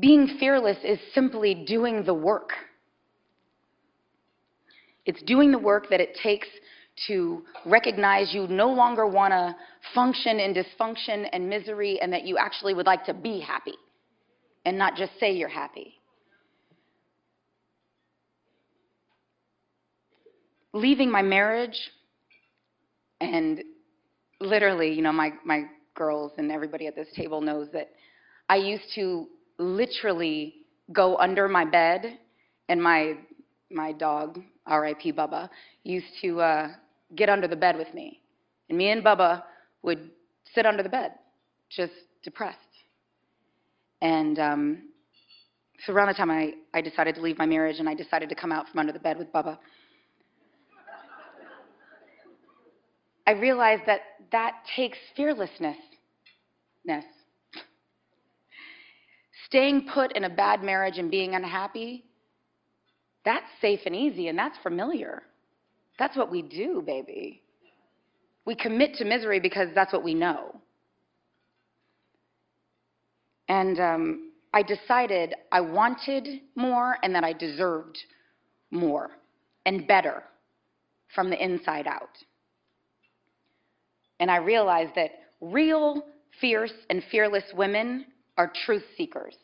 [0.00, 2.50] being fearless is simply doing the work.
[5.06, 6.48] It's doing the work that it takes
[7.06, 9.54] to recognize you no longer want to
[9.94, 13.74] function in dysfunction and misery and that you actually would like to be happy
[14.64, 15.94] and not just say you're happy.
[20.72, 21.78] Leaving my marriage
[23.20, 23.62] and
[24.40, 25.64] literally, you know, my, my
[25.94, 27.90] girls and everybody at this table knows that
[28.48, 29.26] I used to
[29.58, 30.54] literally
[30.92, 32.18] go under my bed
[32.68, 33.14] and my
[33.70, 35.12] my dog, R.I.P.
[35.12, 35.48] Bubba,
[35.82, 36.68] used to uh,
[37.16, 38.20] get under the bed with me.
[38.68, 39.42] And me and Bubba
[39.82, 40.10] would
[40.54, 41.12] sit under the bed,
[41.70, 42.58] just depressed.
[44.00, 44.82] And um,
[45.84, 48.34] so around the time I, I decided to leave my marriage and I decided to
[48.34, 49.58] come out from under the bed with Bubba,
[53.26, 54.00] I realized that
[54.32, 55.76] that takes fearlessness.
[59.54, 62.02] Staying put in a bad marriage and being unhappy,
[63.24, 65.22] that's safe and easy and that's familiar.
[65.96, 67.40] That's what we do, baby.
[68.46, 70.60] We commit to misery because that's what we know.
[73.48, 77.96] And um, I decided I wanted more and that I deserved
[78.72, 79.12] more
[79.66, 80.24] and better
[81.14, 82.18] from the inside out.
[84.18, 86.06] And I realized that real,
[86.40, 88.06] fierce, and fearless women
[88.36, 89.36] are truth seekers.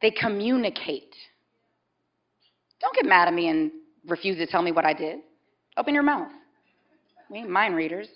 [0.00, 1.14] They communicate.
[2.80, 3.70] Don't get mad at me and
[4.06, 5.18] refuse to tell me what I did.
[5.76, 6.30] Open your mouth.
[7.30, 8.08] We ain't mind readers.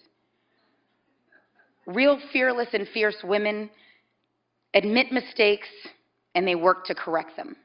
[1.86, 3.69] Real fearless and fierce women
[4.74, 5.69] admit mistakes
[6.34, 7.56] and they work to correct them.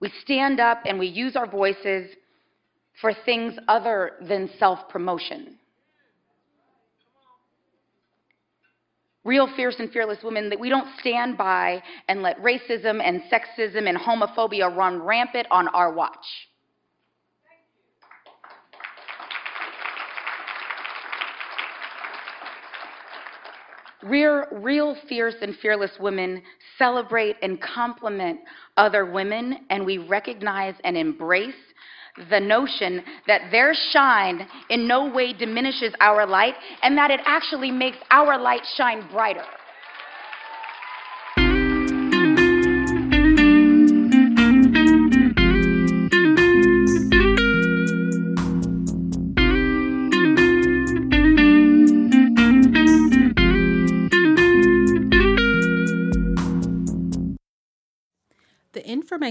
[0.00, 2.10] We stand up and we use our voices
[3.00, 5.58] for things other than self promotion.
[9.24, 13.88] Real fierce and fearless women that we don't stand by and let racism and sexism
[13.88, 16.26] and homophobia run rampant on our watch.
[24.02, 26.42] Real, real fierce and fearless women
[26.76, 28.40] celebrate and compliment
[28.76, 31.54] other women, and we recognize and embrace
[32.30, 37.70] the notion that their shine in no way diminishes our light and that it actually
[37.70, 39.44] makes our light shine brighter.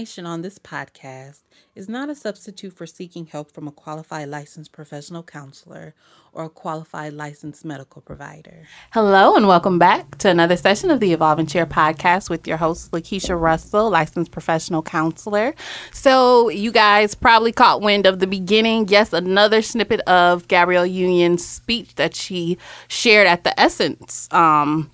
[0.02, 1.42] Information on this podcast
[1.76, 5.94] is not a substitute for seeking help from a qualified licensed professional counselor
[6.32, 8.66] or a qualified licensed medical provider.
[8.92, 12.90] Hello, and welcome back to another session of the Evolving Chair podcast with your host,
[12.90, 15.54] Lakiesha Russell, licensed professional counselor.
[15.92, 18.88] So, you guys probably caught wind of the beginning.
[18.88, 22.58] Yes, another snippet of Gabrielle Union's speech that she
[22.88, 24.26] shared at the Essence.
[24.32, 24.90] Um,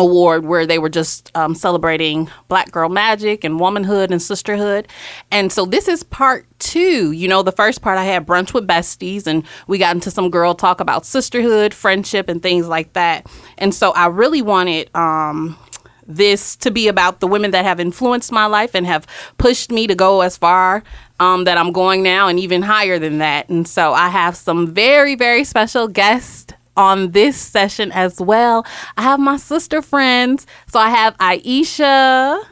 [0.00, 4.88] award where they were just um, celebrating black girl magic and womanhood and sisterhood.
[5.30, 7.12] And so this is part two.
[7.12, 10.30] You know the first part i had brunch with besties and we got into some
[10.30, 13.26] girl talk about sisterhood friendship and things like that.
[13.58, 15.58] And so i really wanted um,
[16.06, 19.06] this to be about the women that have influenced my life and have
[19.38, 20.82] pushed me to go as far
[21.20, 23.48] um, that I'm going now and even higher than that.
[23.48, 28.66] And so I have some very, very special guests on this session as well.
[28.96, 30.46] I have my sister friends.
[30.66, 32.42] So I have Iesha.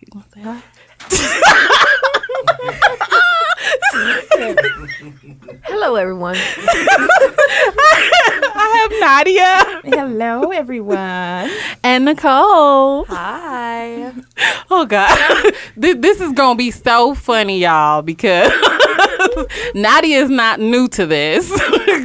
[0.00, 0.62] You want to say hi?
[5.64, 6.36] Hello, everyone.
[8.56, 9.80] I have Nadia.
[9.96, 11.50] Hello, everyone.
[11.82, 13.06] And Nichole.
[13.08, 14.12] Hi.
[14.70, 15.54] Oh, God.
[15.76, 18.52] this is going to be so funny, y'all, because
[19.74, 21.50] Nadia is not new to this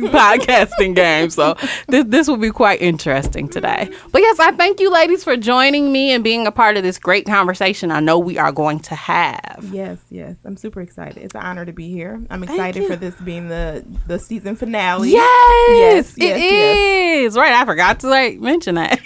[0.09, 1.29] podcasting game.
[1.29, 1.55] So
[1.87, 3.89] this, this will be quite interesting today.
[4.11, 6.97] But yes, I thank you, ladies, for joining me and being a part of this
[6.97, 9.69] great conversation I know we are going to have.
[9.71, 10.35] Yes, yes.
[10.45, 11.17] I'm super excited.
[11.17, 12.21] It's an honor to be here.
[12.29, 15.11] I'm excited for this being the, the season finale.
[15.11, 17.33] Yes, yes, yes it yes.
[17.33, 17.37] is.
[17.37, 17.53] Right.
[17.53, 18.99] I forgot to like mention that.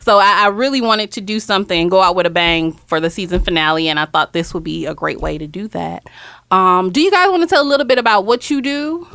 [0.00, 3.10] So I, I really wanted to do something go out with a bang for the
[3.10, 3.88] season finale.
[3.88, 6.04] And I thought this would be a great way to do that.
[6.50, 9.08] Um, do you guys want to tell a little bit about what you do?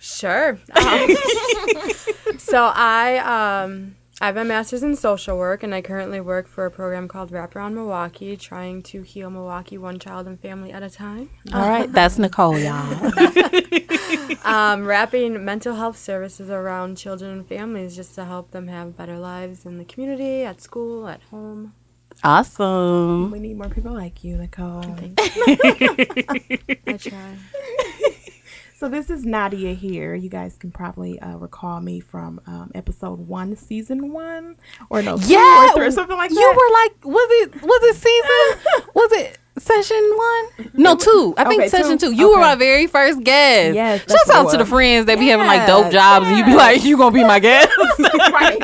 [0.00, 0.58] Sure.
[0.74, 1.10] Um,
[2.38, 6.66] so I um, I have a master's in social work, and I currently work for
[6.66, 10.90] a program called Wraparound Milwaukee, trying to heal Milwaukee one child and family at a
[10.90, 11.30] time.
[11.54, 13.10] All right, that's Nichole, y'all.
[14.44, 19.18] Um, wrapping mental health services around children and families just to help them have better
[19.18, 21.74] lives in the community, at school, at home.
[22.24, 23.30] awesome.
[23.30, 25.14] We need more people like you, Nichole.
[26.86, 27.36] I try.
[28.80, 30.14] So this is Nadia here.
[30.14, 34.56] You guys can probably uh, recall me from um, episode one, season one,
[34.88, 36.40] or no, Yeah, or, or something like you that.
[36.40, 38.88] You were like, was it was it season?
[38.94, 40.70] was it session one?
[40.72, 41.34] No, two.
[41.36, 42.08] I think Okay, session two.
[42.08, 42.14] two.
[42.14, 43.74] You were my very first guest.
[43.74, 46.26] Yes, that's Shouts what it out to the friends that be having like dope jobs,
[46.26, 47.68] and you be like, you gonna be my guest,
[47.98, 48.58] right.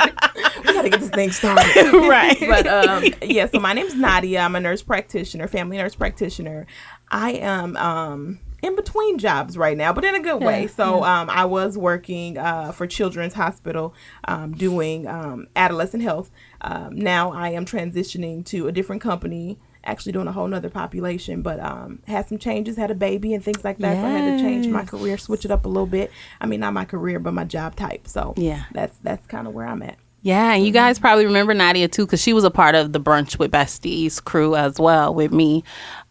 [0.65, 1.93] we gotta get this thing started.
[2.09, 2.39] right?
[2.41, 4.41] but um, yeah, so my name's Nadia.
[4.41, 6.67] I'm a nurse practitioner, family nurse practitioner.
[7.11, 10.67] I am um, in between jobs right now, but in a good way.
[10.67, 13.95] So um, I was working uh, for Children's Hospital
[14.27, 16.31] um, doing um, adolescent health.
[16.61, 19.59] Um, now I am transitioning to a different company.
[19.85, 23.45] Actually, doing a whole nother population, but um, had some changes, had a baby and
[23.45, 24.01] things like that.
[24.01, 26.11] So I had to change my career, switch it up a little bit.
[26.41, 28.09] I mean, not my career, but my job type.
[28.09, 28.65] So Yeah.
[28.73, 29.97] that's that's kind of where I'm at.
[30.27, 32.99] Yeah, and you guys probably remember Nadia too, because she was a part of the
[32.99, 35.63] brunch with Besties crew as well with me,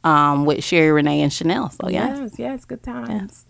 [0.05, 1.69] um, with Sherry, Renee, and Chanel.
[1.69, 3.45] So yeah, Yes, yes, good times.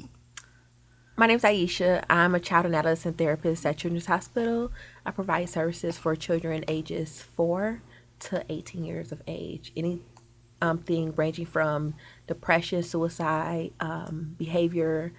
[1.18, 2.04] My name is Iesha.
[2.10, 4.72] I'm a child and adolescent therapist at Children's Hospital.
[5.06, 7.84] I provide services for children ages 4
[8.22, 9.72] to 18 years of age.
[9.78, 10.02] Any
[10.64, 11.94] um, thing ranging from
[12.26, 15.14] depression, suicide, um, behavior,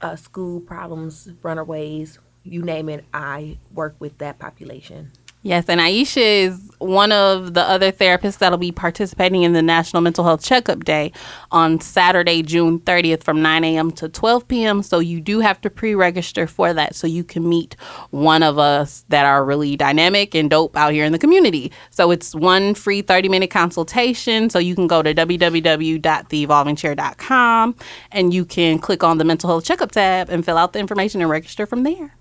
[0.00, 5.10] uh, school problems, runaways, you name it, I work with that population.
[5.44, 10.00] Yes, and Iesha is one of the other therapists that'll be participating in the National
[10.00, 11.12] Mental Health Checkup Day
[11.50, 13.90] on Saturday, June 30th from 9 a.m.
[13.90, 14.82] to 12 p.m.
[14.82, 17.76] So you do have to pre register for that so you can meet
[18.08, 21.70] one of us that are really dynamic and dope out here in the community.
[21.90, 24.48] So it's one free 30 minute consultation.
[24.48, 27.76] So you can go to www.theevolvingchair.com
[28.12, 31.20] and you can click on the Mental Health Checkup tab and fill out the information
[31.20, 32.14] and register from there.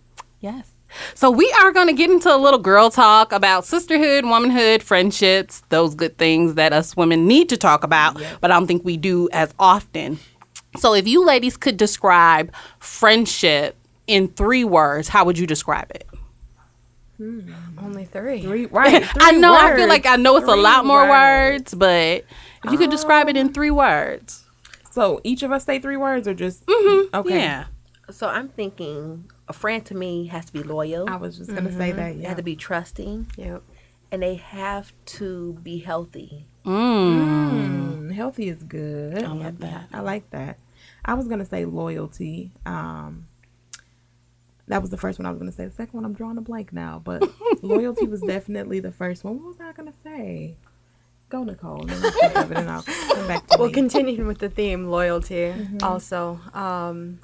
[0.43, 0.69] Yes.
[1.15, 5.63] So we are going to get into a little girl talk about sisterhood, womanhood, friendships,
[5.69, 8.97] those good things that us women need to talk about, but I don't think we
[8.97, 10.19] do as often.
[10.77, 16.07] So if you ladies could describe friendship in three words, how would you describe it?
[17.81, 18.41] Only three.
[18.41, 19.01] Three, right.
[19.21, 21.73] I three know I feel like I know it's a lot more words.
[21.73, 22.25] words, but
[22.65, 24.43] if you could describe it in three words.
[24.91, 27.15] So each of us say three words or just mm-hmm.
[27.15, 27.39] okay.
[27.39, 27.65] Yeah.
[28.11, 31.71] So I'm thinking a friend to me has to be loyal, I was just gonna
[31.71, 32.15] say that.
[32.15, 32.27] they Yeah.
[32.29, 33.61] have to be trusting, Yep.
[34.11, 36.45] and they have to be healthy.
[36.65, 38.07] Mm.
[38.07, 39.21] Mm, healthy is good.
[39.23, 39.87] I love that.
[39.91, 40.57] I like that.
[41.05, 42.51] I was gonna say loyalty.
[42.65, 43.27] Um,
[44.67, 45.65] that was the first one I was gonna say.
[45.65, 47.21] The second one I'm drawing a blank now, but
[47.61, 49.35] loyalty was definitely the first one.
[49.39, 50.55] What was I gonna say?
[51.29, 51.81] Go Nichole.
[51.81, 53.73] and then I'll think of it and I'll come back to Well, me.
[53.73, 56.39] continuing with the theme, loyalty also.
[56.53, 57.19] Um,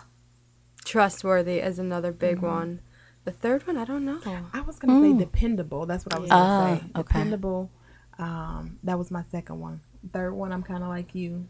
[0.90, 2.82] trustworthy is another big one.
[3.26, 4.20] The third one, I don't know.
[4.54, 5.86] I was gonna say dependable.
[5.86, 6.84] That's what I was gonna Ah, say.
[6.84, 6.92] okay.
[7.04, 7.70] Dependable.
[8.18, 9.82] Um, that was my second one.
[10.14, 11.48] Third one, I'm kind of like you.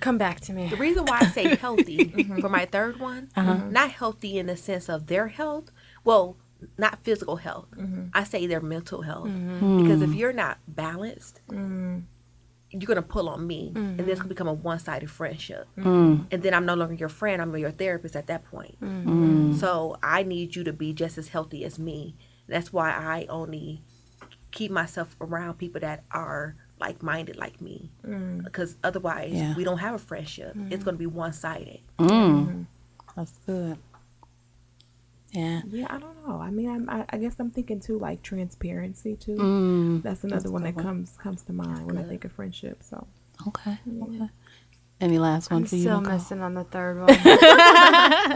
[0.00, 0.68] Come back to me.
[0.68, 2.40] The reason why I say healthy Mm-hmm.
[2.40, 3.54] for my third one, Uh-huh.
[3.70, 5.70] not healthy in the sense of their health.
[6.04, 6.36] Well,
[6.78, 7.68] not physical health.
[7.76, 8.08] Mm-hmm.
[8.14, 9.28] I say their mental health.
[9.28, 12.04] Because if you're not balanced, Mm.
[12.74, 15.66] You're gonna pull on me, and this could become a one-sided friendship.
[15.78, 16.26] Mm.
[16.30, 17.40] And then I'm no longer your friend.
[17.40, 18.80] I'm your therapist at that point.
[18.80, 19.54] Mm.
[19.54, 22.16] So I need you to be just as healthy as me.
[22.48, 23.82] That's why I only
[24.50, 27.90] keep myself around people that are like-minded like me.
[28.02, 29.54] Because otherwise, Yeah.
[29.56, 30.56] we don't have a friendship.
[30.70, 31.80] It's gonna be one-sided.
[31.98, 32.66] Mm.
[33.16, 33.78] That's good.
[35.34, 35.62] Yeah.
[35.68, 36.36] Yeah, I don't know.
[36.40, 39.34] I mean, I'm, I, I guess I'm thinking too, like transparency too.
[39.36, 40.02] Mm.
[40.02, 42.82] That's another one that comes comes to mind when I think of friendship.
[42.82, 43.06] So
[43.48, 43.76] Okay.
[44.02, 44.28] Okay.
[45.00, 45.82] Any last one I'm for you?
[45.82, 46.12] still Nichole?
[46.12, 47.08] missing on the third one.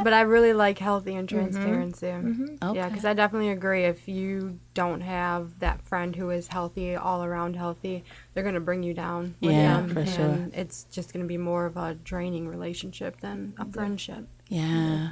[0.05, 2.09] but I really like healthy and transparency.
[2.09, 2.89] Yeah, Okay.
[2.89, 3.85] because I definitely agree.
[3.85, 8.03] If you don't have that friend who is healthy, all around healthy,
[8.35, 9.37] they're going to bring you down.
[9.41, 10.25] with Yeah, them, for sure.
[10.25, 14.27] and It's just going to be more of a draining relationship than a friendship.
[14.49, 15.11] Yeah.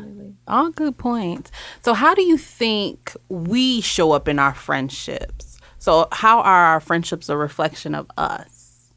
[0.49, 1.51] All good points.
[1.83, 5.59] So, how do you think we show up in our friendships?
[5.79, 8.95] So, how are our friendships a reflection of us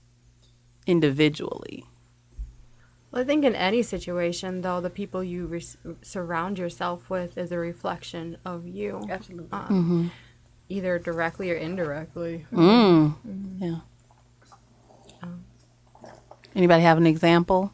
[0.87, 1.85] individually?
[3.11, 5.63] Well, I think in any situation, though, the people you re-
[6.01, 9.47] surround yourself with is a reflection of you, Absolutely.
[9.51, 10.11] um,
[10.69, 12.45] either directly or indirectly.
[12.53, 13.15] Mm.
[13.59, 13.79] Yeah.
[16.55, 17.73] Anybody have an example?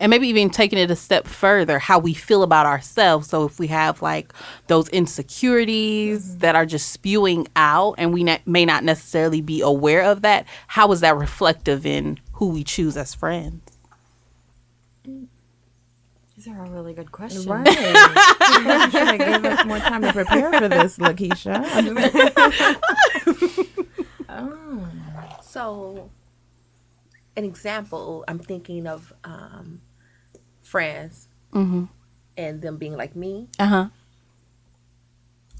[0.00, 3.58] And maybe even taking it a step further how we feel about ourselves so if
[3.58, 4.32] we have like
[4.66, 10.02] those insecurities that are just spewing out and we ne- may not necessarily be aware
[10.02, 13.62] of that how is that reflective in who we choose as friends
[16.36, 17.46] These are all really good questions.
[17.46, 17.66] Right.
[17.66, 21.64] you should have gave us more time to prepare for this, Lakiesha.
[24.28, 24.88] oh.
[25.42, 26.10] So,
[27.36, 29.80] an example, I'm thinking of um,
[30.64, 31.84] friends mm-hmm.
[32.36, 33.48] and them being like me.
[33.58, 33.88] uh-huh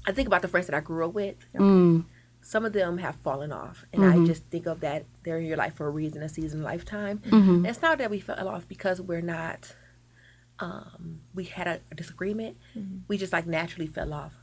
[0.07, 1.35] I think about the friends that I grew up with.
[1.55, 2.05] mm.
[2.41, 5.57] Some of them have fallen off, and I just think of that they're in your
[5.57, 7.23] life for a reason, a season, a lifetime.
[7.55, 9.75] And it's not that we fell off because we're not.
[10.59, 12.57] Um, we had a, a disagreement.
[13.07, 14.37] We just like naturally fell off.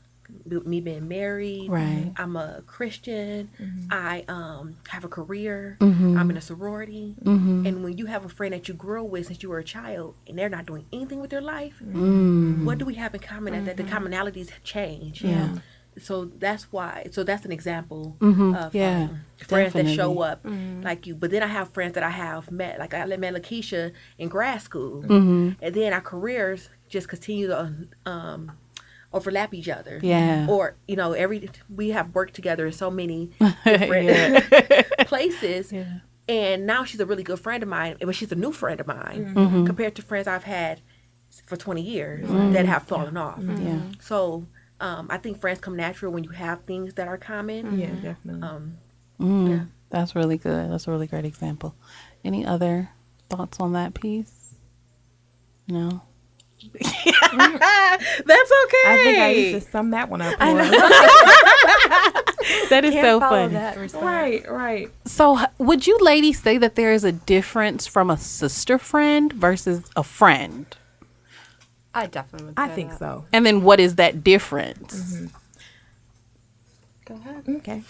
[0.65, 2.11] Me being married, Right.
[2.17, 3.49] I'm a Christian.
[3.91, 5.77] I um have a career.
[5.79, 6.17] Mm-hmm.
[6.17, 7.15] I'm in a sorority.
[7.25, 9.63] And when you have a friend that you grew up with since you were a
[9.63, 11.75] child, and they're not doing anything with their life,
[12.65, 13.65] what do we have in common?
[13.65, 15.21] That the commonalities change.
[15.21, 15.55] Mm-hmm.
[15.55, 15.59] Yeah.
[15.99, 17.07] So that's why.
[17.11, 18.57] So that's an example Mhm.
[18.65, 20.79] of Yeah, um, friends that show definitely.
[20.81, 21.13] up like you.
[21.15, 22.79] But then I have friends that I have met.
[22.79, 25.49] Like I met Lakiesha in grad school, Mm-hmm.
[25.61, 28.53] and then our careers just continue to um,
[29.13, 29.99] overlap each other.
[30.01, 30.47] Yeah.
[30.49, 33.31] Or you know, every we have worked together in so many
[33.65, 34.45] different
[35.07, 35.71] places.
[35.71, 35.99] Yeah.
[36.27, 38.87] And now she's a really good friend of mine, but she's a new friend of
[38.87, 39.65] mine Mm-hmm.
[39.65, 40.81] compared to friends I've had
[41.45, 43.41] for 20 years that have fallen off.
[43.59, 44.45] yeah So
[44.79, 47.77] um, I think friends come natural when you have things that are common.
[47.79, 48.41] yeah, definitely.
[48.47, 48.77] Um,
[49.19, 49.65] Mm, Yeah.
[49.89, 50.71] That's really good.
[50.71, 51.75] That's a really great example.
[52.25, 52.89] Any other
[53.29, 54.55] thoughts on that piece?
[55.67, 56.01] No.
[56.73, 58.83] That's okay.
[58.85, 60.35] I think I used to sum that one up.
[60.35, 60.69] for us.
[62.69, 63.89] that is Can't so follow funny.
[64.05, 64.89] right, right.
[65.05, 69.83] So, would you ladies say that there is a difference from a sister friend versus
[69.95, 70.65] a friend?
[71.93, 72.99] I definitely would say I think that.
[72.99, 73.25] so.
[73.31, 75.15] And then, what is that difference?
[75.15, 75.27] Mm-hmm.
[77.05, 77.43] Go ahead.
[77.47, 77.83] Okay.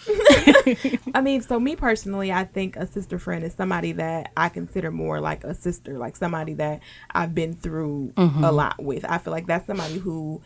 [1.14, 4.90] I mean, so me personally, I think a sister friend is somebody that I consider
[4.90, 6.80] more like a sister, like somebody that
[7.12, 8.44] I've been through a mm-hmm.
[8.44, 9.04] lot with.
[9.04, 10.42] I feel like that's somebody who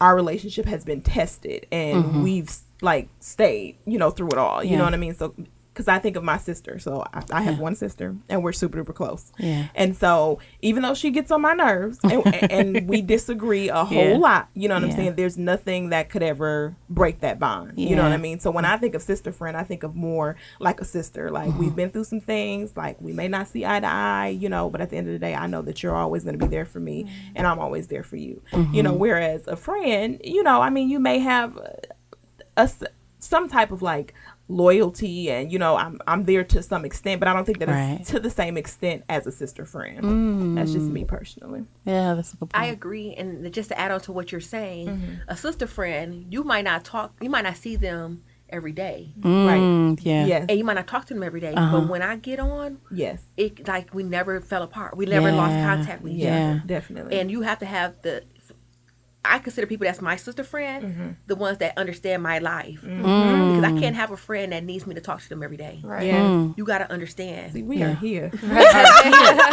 [0.00, 2.22] our relationship has been tested and mm-hmm.
[2.22, 4.62] we've like stayed, you know, through it all.
[4.62, 4.78] You Yeah.
[4.78, 5.14] know what I mean?
[5.14, 5.34] So,
[5.76, 8.82] because I think of my sister, so I, I have one sister and we're super
[8.82, 9.30] duper close.
[9.38, 9.66] Yeah.
[9.74, 14.12] And so, even though she gets on my nerves and, and we disagree a whole
[14.12, 14.16] Yeah.
[14.16, 15.16] lot, you know what I'm saying?
[15.16, 17.74] There's nothing that could ever break that bond.
[17.78, 18.40] You know what I mean?
[18.40, 21.30] So when I think of sister friend, I think of more like a sister.
[21.30, 21.58] Like Mm-hmm.
[21.58, 24.70] we've been through some things, like we may not see eye to eye, you know,
[24.70, 26.50] but at the end of the day, I know that you're always going to be
[26.50, 27.32] there for me Mm-hmm.
[27.36, 28.40] and I'm always there for you.
[28.72, 31.76] You know, whereas a friend, you know, I mean, you may have a,
[32.56, 32.70] a
[33.18, 34.14] some type of like
[34.48, 37.68] loyalty and you know I'm I'm there to some extent but I don't think that
[37.68, 37.98] Right.
[38.00, 40.56] it's to the same extent as a sister friend.
[40.56, 41.64] That's just me personally.
[41.84, 42.62] Yeah, that's a good point.
[42.62, 46.44] I agree, and just to add on to what you're saying, a sister friend, you
[46.44, 49.58] might not talk, you might not see them every day, Right.
[49.60, 50.24] Mm, yeah.
[50.26, 50.46] Yes.
[50.48, 51.80] and you might not talk to them every day, Uh-huh.
[51.80, 53.24] But when I get on, Yes.
[53.36, 54.96] it like we never fell apart.
[54.96, 56.62] We never lost contact with each other.
[56.64, 57.18] Definitely.
[57.18, 58.22] And you have to have the.
[59.28, 61.08] I consider people that's my sister friend Mm-hmm.
[61.26, 63.56] the ones that understand my life Mm.
[63.56, 65.80] because I can't have a friend that needs me to talk to them every day.
[65.82, 66.06] Right.
[66.06, 66.50] yes.
[66.56, 67.52] You got to understand.
[67.52, 67.90] See, we Yeah.
[67.90, 68.30] are here.
[68.32, 68.48] We.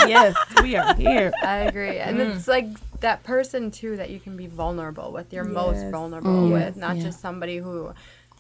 [0.10, 1.32] Yes, we are here.
[1.44, 1.98] I agree.
[1.98, 2.36] And Mm.
[2.36, 2.68] it's like
[3.02, 5.32] that person too that you can be vulnerable with.
[5.34, 5.92] You're most Yes.
[5.92, 7.04] vulnerable with, not Yeah.
[7.04, 7.94] just somebody who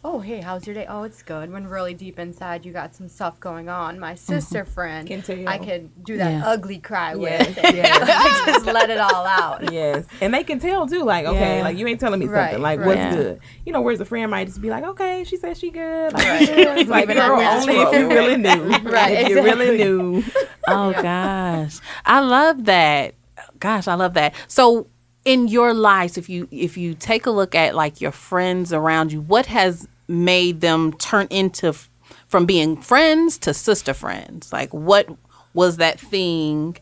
[0.05, 0.85] oh hey, how's your day?
[0.87, 1.51] Oh, it's good.
[1.51, 3.99] When really deep inside you got some stuff going on.
[3.99, 4.17] My mm-hmm.
[4.33, 5.47] sister friend Can.
[5.47, 6.43] I could do that Yeah.
[6.45, 7.57] ugly cry Yes, with.
[7.75, 9.71] yes, just let it all out.
[9.71, 10.05] yes.
[10.19, 11.63] And they can tell too, like, okay, Yeah.
[11.63, 12.61] like you ain't telling me Right, something.
[12.61, 12.87] Like, right.
[12.87, 13.15] what's Yeah.
[13.15, 13.39] good?
[13.65, 16.13] You know, whereas a friend might just be like, okay, she said she good.
[16.13, 16.87] Like, Right.
[16.87, 18.89] like, girl, only if you really knew.
[18.89, 19.77] Right, If you really exactly.
[19.77, 20.23] knew.
[20.65, 21.79] Oh gosh.
[22.05, 23.15] I love that.
[23.59, 24.33] Gosh, I love that.
[24.47, 24.87] So
[25.25, 29.11] in your lives if you if you take a look at like your friends around
[29.11, 31.89] you, what has made them turn into f-
[32.27, 34.51] from being friends to sister friends?
[34.51, 35.07] Like what
[35.53, 36.77] was that thing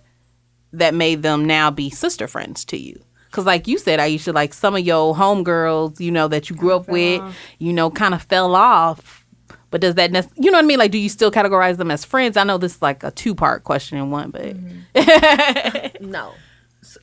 [0.73, 3.01] that made them now be sister friends to you?
[3.31, 6.75] Cause like you said, Iesha, like some of your homegirls, you know, that you grew
[6.75, 7.31] up with, uh-huh.
[7.59, 9.25] you know, kind of fell off.
[9.69, 10.79] But does that, nec- you know what I mean?
[10.79, 12.35] Like, do you still categorize them as friends?
[12.35, 16.05] I know this is like a two part question in one, but mm-hmm.
[16.11, 16.33] No.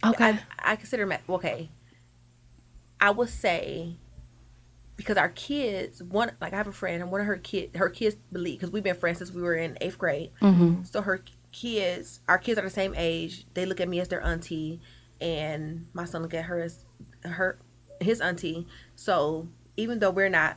[0.05, 0.25] Okay.
[0.25, 1.71] I, I consider okay.
[3.01, 3.97] I would say
[4.99, 7.89] because our kids, one, like I have a friend and one of her kids, her
[7.89, 10.33] kids believe, because we've been friends since we were in eighth grade.
[10.43, 10.83] Mm-hmm.
[10.83, 13.47] So her kids, our kids are the same age.
[13.55, 14.81] They look at me as their auntie
[15.21, 16.85] and my son look at her as
[17.23, 17.61] her,
[18.01, 18.67] his auntie.
[18.97, 20.57] So even though we're not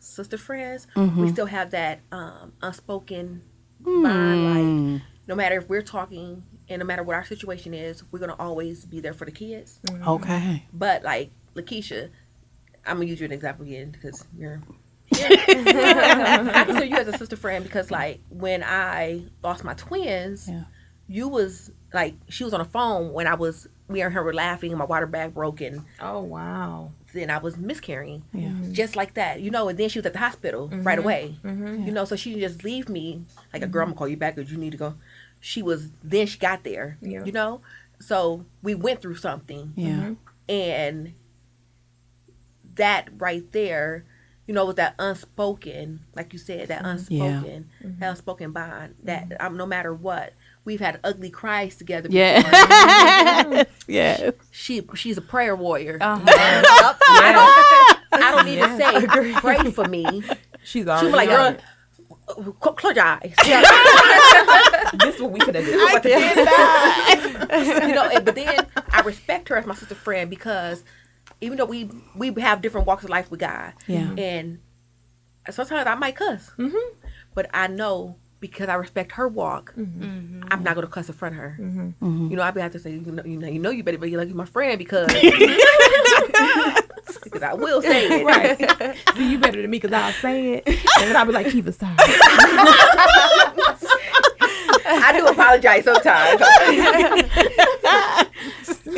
[0.00, 1.28] sister friends, we mm-hmm.
[1.28, 3.42] still have that um, unspoken
[3.84, 4.02] hmm.
[4.02, 4.94] bond.
[4.94, 8.34] Like no matter if we're talking, and no matter what our situation is, we're gonna
[8.36, 9.78] always be there for the kids.
[9.88, 10.64] Okay.
[10.72, 12.10] But like Lakiesha,
[12.86, 14.60] I'm gonna use you an example again because you're.
[15.14, 20.64] I consider you as a sister friend because like when I lost my twins, Yeah.
[21.06, 24.34] you was like she was on the phone when I was me and her were
[24.34, 25.84] laughing my water bag broken.
[26.00, 26.90] Oh wow.
[27.12, 28.24] then I was miscarrying.
[28.32, 28.48] Yeah.
[28.48, 28.72] Mm-hmm.
[28.72, 30.82] Just like that, you know, and then she was at the hospital mm-hmm.
[30.82, 31.36] right away.
[31.44, 31.84] Mm-hmm.
[31.86, 33.82] You know, so she didn't just leave me like a girl.
[33.82, 34.94] I'm gonna call you back because you need to go.
[35.40, 36.98] She was then she got there.
[37.00, 37.24] Yeah.
[37.24, 37.60] You know,
[38.00, 40.14] so we went through something Yeah.
[40.48, 41.14] and
[42.76, 44.04] that right there
[44.46, 49.56] you know with that unspoken like you said that unspoken that unspoken bond that um,
[49.56, 50.32] no matter what
[50.64, 52.20] we've had ugly cries together before.
[52.20, 53.64] Yeah.
[53.86, 54.32] yes.
[54.50, 56.24] she she's a prayer warrior Uh-huh.
[56.28, 57.32] I,
[58.12, 59.06] don't, I don't even say
[59.40, 60.22] pray for me
[60.64, 61.60] She's she already was like on girl
[62.60, 63.34] cl- close your eyes.
[64.98, 65.64] This is what we could have
[66.02, 66.36] did.
[67.88, 70.82] you know, but then I respect her as my sister friend because
[71.40, 74.00] even though we we have different walks of life with God, Yeah.
[74.00, 74.18] Mm-hmm.
[74.18, 74.58] and
[75.50, 76.76] sometimes I might cuss, mm-hmm.
[77.34, 80.02] but I know because I respect her walk, mm-hmm.
[80.02, 80.42] Mm-hmm.
[80.50, 81.56] I'm not gonna cuss in front of her.
[81.58, 83.98] You know, I be have to say, you know, you know, you know, you better
[83.98, 85.12] be like my friend because
[87.24, 88.24] because I will say it.
[88.24, 88.96] Right.
[89.16, 90.66] See, you better than me because I'll say it.
[90.66, 91.94] And then I'll be like, Kiva, sorry.
[94.88, 96.40] I do apologize sometimes.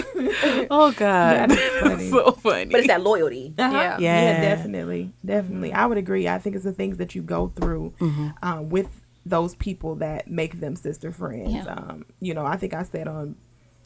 [0.71, 1.50] Oh God.
[1.50, 2.11] That's funny.
[2.11, 2.66] so funny.
[2.66, 3.54] but it's that loyalty.
[3.59, 3.73] Uh-huh.
[3.75, 3.99] Yeah.
[3.99, 4.40] yeah, Yeah.
[4.40, 5.73] definitely, definitely.
[5.73, 6.28] I would agree.
[6.28, 7.95] I think it's the things that you go through
[8.42, 8.88] um, with
[9.26, 11.52] those people that make them sister friends.
[11.52, 11.64] Yeah.
[11.64, 13.37] Um, you know, I think I said on,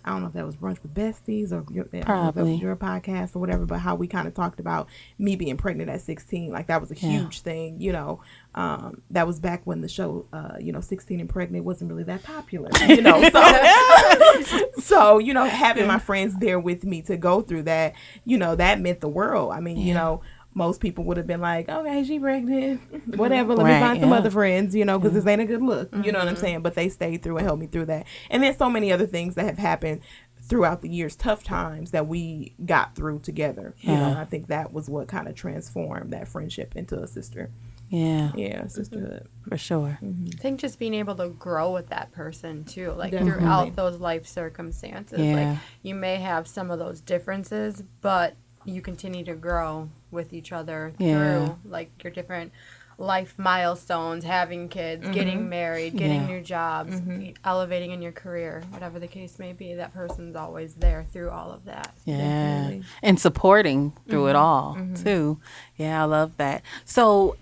[0.04, 2.02] I don't know if that was brunch with besties or your, I don't know if
[2.02, 2.54] that Probably.
[2.56, 6.00] your podcast or whatever, but how we kind of talked about me being pregnant at
[6.00, 7.20] 16, like that was a Yeah.
[7.20, 7.80] huge thing.
[7.80, 8.20] You know,
[8.54, 12.04] um, that was back when the show, uh, you know, 16 and pregnant wasn't really
[12.04, 12.68] that popular.
[12.88, 17.62] You know, so so you know having my friends there with me to go through
[17.62, 17.94] that
[18.24, 20.20] you know that meant the world i mean you know
[20.54, 22.80] most people would have been like okay she pregnant
[23.16, 25.28] whatever let Right, me find some other friends you know because this mm-hmm.
[25.30, 26.40] ain't a good look you know what i'm mm-hmm.
[26.40, 29.06] saying but they stayed through and helped me through that and then so many other
[29.06, 30.00] things that have happened
[30.40, 34.20] throughout the years tough times that we got through together you know Yeah.
[34.20, 37.50] i think that was what kind of transformed that friendship into a sister
[37.92, 39.98] yeah, yeah sisterhood for sure.
[40.02, 40.28] Mm-hmm.
[40.32, 43.40] I think just being able to grow with that person too, like Definitely.
[43.40, 45.20] throughout those life circumstances.
[45.20, 45.50] Yeah.
[45.50, 50.52] Like you may have some of those differences, but you continue to grow with each
[50.52, 51.46] other Yeah.
[51.46, 52.52] through like your different
[52.98, 55.48] life milestones, having kids, getting mm-hmm.
[55.48, 56.26] married, getting Yeah.
[56.26, 59.74] new jobs, e- elevating in your career, whatever the case may be.
[59.74, 61.94] That person's always there through all of that.
[62.04, 62.18] Yeah.
[62.18, 62.84] Definitely.
[63.02, 64.92] And supporting through it mm-hmm.
[64.92, 65.40] all too.
[65.76, 66.62] Yeah, I love that.
[66.84, 67.36] So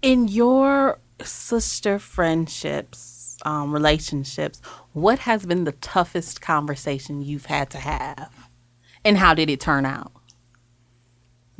[0.00, 4.60] in your sister friendships, um, relationships,
[4.92, 8.48] what has been the toughest conversation you've had to have?
[9.04, 10.12] And how did it turn out?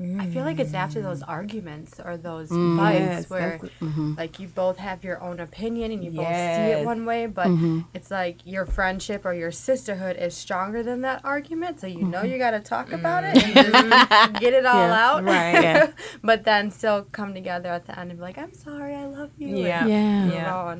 [0.00, 2.76] I feel like it's after those arguments or those mm.
[2.92, 4.14] Yes, fights where that's- mm-hmm.
[4.16, 7.46] like you both have your own opinion and you both see it one way, but
[7.46, 7.80] mm-hmm.
[7.94, 12.18] it's like your friendship or your sisterhood is stronger than that argument, so you know
[12.18, 12.32] mm-hmm.
[12.32, 12.94] you got to talk mm.
[12.94, 15.10] about it and get it all Yeah.
[15.10, 15.24] out.
[15.24, 15.62] Right.
[15.62, 15.90] Yeah.
[16.22, 19.30] but then still come together at the end and be like, "I'm sorry, I love
[19.38, 19.86] you." and Yeah.
[19.86, 20.32] Yeah.
[20.32, 20.76] Yeah.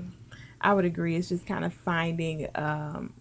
[0.60, 1.16] I would agree.
[1.16, 3.12] It's just kind of finding um,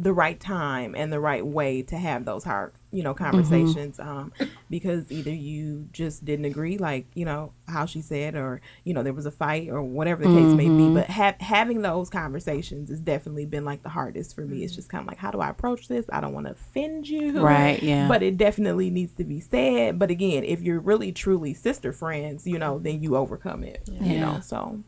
[0.00, 4.00] the right time and the right way to have those hard, you know, conversations.
[4.00, 4.32] Um,
[4.70, 9.02] because either you just didn't agree, like you know how she said, or you know
[9.02, 10.94] there was a fight, or whatever the case may be.
[10.94, 14.64] But ha- having those conversations has definitely been like the hardest for me.
[14.64, 16.06] It's just kind of like, how do I approach this?
[16.10, 18.08] I don't want to offend you, Right, yeah.
[18.08, 19.98] But it definitely needs to be said.
[19.98, 23.82] But again, if you're really truly sister friends, you know, then you overcome it.
[23.86, 24.82] You know, so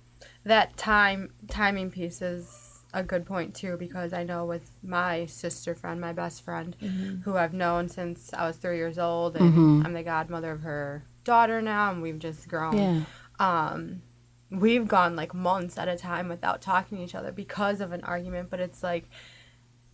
[0.44, 2.62] that time timing piece is
[2.94, 6.76] a good point too because I know with my sister friend, my best friend,
[7.24, 11.05] who I've known since I was three years old, and I'm the godmother of her
[11.24, 12.76] daughter now, and we've just grown.
[12.76, 13.00] Yeah.
[13.38, 14.02] Um,
[14.50, 18.02] we've gone like months at a time without talking to each other because of an
[18.05, 19.09] argument, but it's like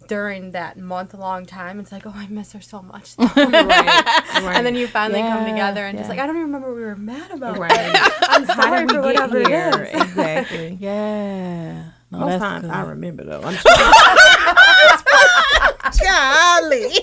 [0.07, 3.15] during that month long time, it's like, oh, I miss her so much.
[4.49, 6.85] And then you finally come together and just like, I don't even remember what we
[6.85, 7.59] were mad about.
[7.59, 7.73] Right.
[8.23, 9.89] I'm sorry for whatever it here?
[9.93, 10.03] is.
[10.03, 10.79] Exactly.
[10.81, 11.91] Yeah.
[12.11, 12.71] No, Most that's times good.
[12.71, 13.43] I remember though.
[13.45, 13.55] I'm
[16.03, 16.95] Golly.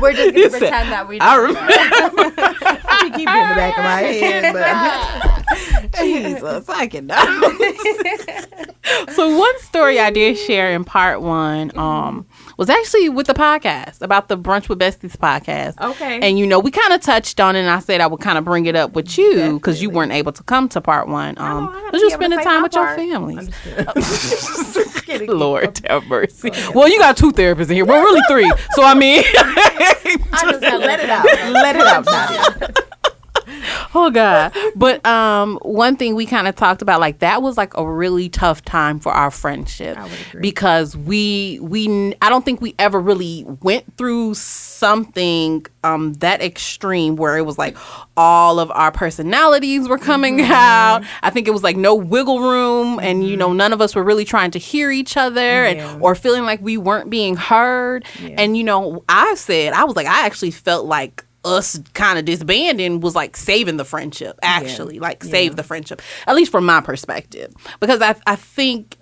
[0.00, 1.18] We're just You gonna said, pretend that we.
[1.20, 1.56] I don't.
[1.56, 1.68] I
[2.08, 2.34] remember.
[2.88, 4.52] I keep it in the back of my head,
[5.92, 7.26] but Jesus, I cannot.
[9.14, 12.26] so one story I did share in part one um
[12.58, 15.80] was actually with the podcast about the brunch with besties podcast.
[15.80, 16.20] Okay.
[16.22, 17.60] And you know we kind of touched on it.
[17.60, 20.12] and I said I would kind of bring it up with you because you weren't
[20.12, 21.36] able to come to part one.
[21.38, 22.98] Oh, Um, gotta because you be able to spending time with your part.
[22.98, 23.38] families.
[23.38, 23.86] I'm just kidding.
[24.84, 25.30] Just kidding.
[25.38, 26.50] Lord have mercy.
[26.74, 27.84] Well, you got two therapists in here.
[27.86, 28.52] Well, really three.
[28.72, 31.24] So I mean, I just let it out.
[31.24, 32.74] Let it out, Nadia.
[33.94, 34.54] Oh god.
[34.76, 38.28] But um, one thing we kind of talked about, like that was like a really
[38.28, 40.40] tough time for our friendship I would agree.
[40.40, 47.16] because we we I don't think we ever really went through something um that extreme
[47.16, 47.76] where it was like
[48.16, 50.52] all of our personalities were coming Mm-hmm.
[50.52, 51.04] out.
[51.22, 54.02] I think it was like no wiggle room, and you know none of us were
[54.04, 55.70] really trying to hear each other Yeah.
[55.92, 58.04] and or feeling like we weren't being heard.
[58.36, 62.24] And you know, I said I was like I actually felt like us kind of
[62.24, 66.80] disbanding was like saving the friendship actually like save the friendship at least from my
[66.80, 67.54] perspective.
[67.80, 68.97] Because i i think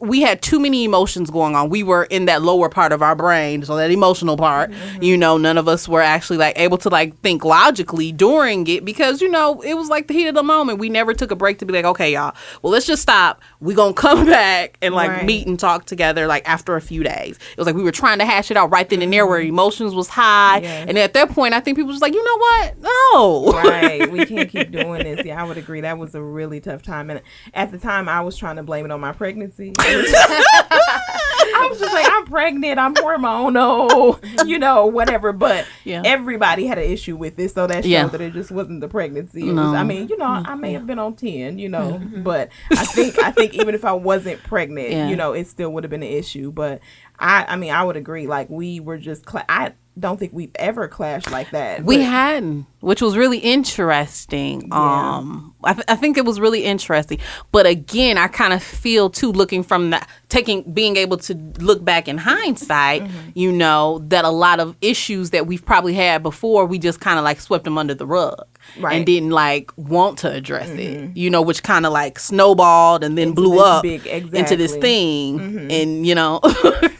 [0.00, 1.70] we had too many emotions going on.
[1.70, 4.70] We were in that lower part of our brain, so that emotional part.
[4.70, 5.02] Mm-hmm.
[5.02, 8.84] You know, none of us were actually like able to like think logically during it
[8.84, 10.78] because you know it was like the heat of the moment.
[10.78, 13.40] We never took a break to be like, okay, y'all, well let's just stop.
[13.60, 15.24] We gonna come back and like Right.
[15.24, 17.36] meet and talk together like after a few days.
[17.36, 19.40] It was like we were trying to hash it out right then and there where
[19.40, 19.50] mm-hmm.
[19.50, 20.88] emotions was high, Yes.
[20.88, 24.10] and at that point, I think people was like, you know what, no, right.
[24.10, 25.24] We can't keep doing this.
[25.24, 25.80] Yeah, I would agree.
[25.82, 27.10] That was a really tough time.
[27.10, 27.22] And
[27.54, 29.72] at the time, I was trying to blame it on my pregnancy.
[29.78, 32.78] I was just like, I'm pregnant.
[32.78, 34.22] I'm hormonal.
[34.46, 35.32] You know, whatever.
[35.32, 36.02] But Yeah.
[36.04, 38.06] everybody had an issue with this, so that showed Yeah.
[38.06, 39.42] that it just wasn't the pregnancy.
[39.44, 39.48] No.
[39.52, 39.56] Mm-hmm.
[39.72, 41.58] was, I mean, you know, I may have been on ten.
[41.58, 45.08] You know, but I think I think even if I wasn't pregnant, Yeah.
[45.08, 46.52] you know, it still would have been an issue.
[46.52, 46.80] But
[47.18, 48.26] I, I mean, I would agree.
[48.26, 49.24] Like we were just.
[49.24, 51.84] Cla- I don't think we've ever clashed like that.
[51.84, 54.68] We but- hadn't, which was really interesting.
[54.72, 57.18] Um, I, th- I think it was really interesting.
[57.50, 61.84] But again, I kind of feel too, looking from the taking, being able to look
[61.84, 63.30] back in hindsight, Mm-hmm.
[63.34, 67.18] you know, that a lot of issues that we've probably had before, we just kind
[67.18, 68.44] of like swept them under the rug.
[68.78, 68.90] Right.
[68.90, 68.96] Mm-hmm.
[68.96, 73.16] And didn't like want to address it, you know, which kind of like snowballed and
[73.16, 74.80] then blew up big- into this exactly.
[74.80, 75.70] thing.
[75.70, 76.40] And, you know,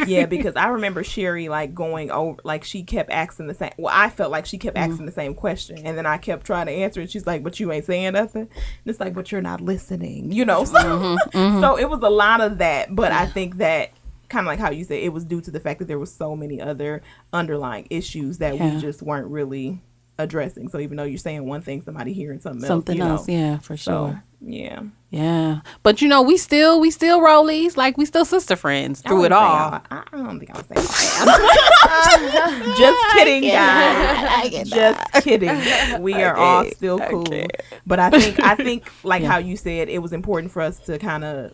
[0.06, 3.72] yeah, because I remember Sherry like going over, like she kept asking the same.
[3.76, 5.06] Well, I felt like she kept asking mm-hmm.
[5.06, 7.10] the same question, and then I kept trying to answer it.
[7.10, 8.50] She's like, "But you ain't saying nothing." And
[8.86, 10.64] it's like, "But you're not listening," you know.
[10.76, 11.60] So, mm-hmm, mm-hmm.
[11.60, 13.92] so it was a lot of that, but I think that
[14.28, 16.12] kind of like how you said it was due to the fact that there was
[16.12, 18.74] so many other underlying issues that Yeah.
[18.74, 19.80] we just weren't really
[20.18, 20.68] addressing.
[20.68, 23.08] So even though you're saying one thing, somebody hearing something else, something know.
[23.08, 23.28] else.
[23.28, 24.24] Yeah, for So sure.
[24.40, 29.00] yeah, Yeah, but you know, we still we still rollies, like we still sister friends
[29.02, 29.44] through it all.
[29.44, 30.74] I, I don't think I would say
[31.20, 32.74] all that.
[32.76, 34.68] Just kidding, guys.
[34.68, 36.02] Just kidding.
[36.02, 37.46] We are all still cool.
[37.86, 40.98] But I think I think like how you said, it was important for us to
[40.98, 41.52] kind of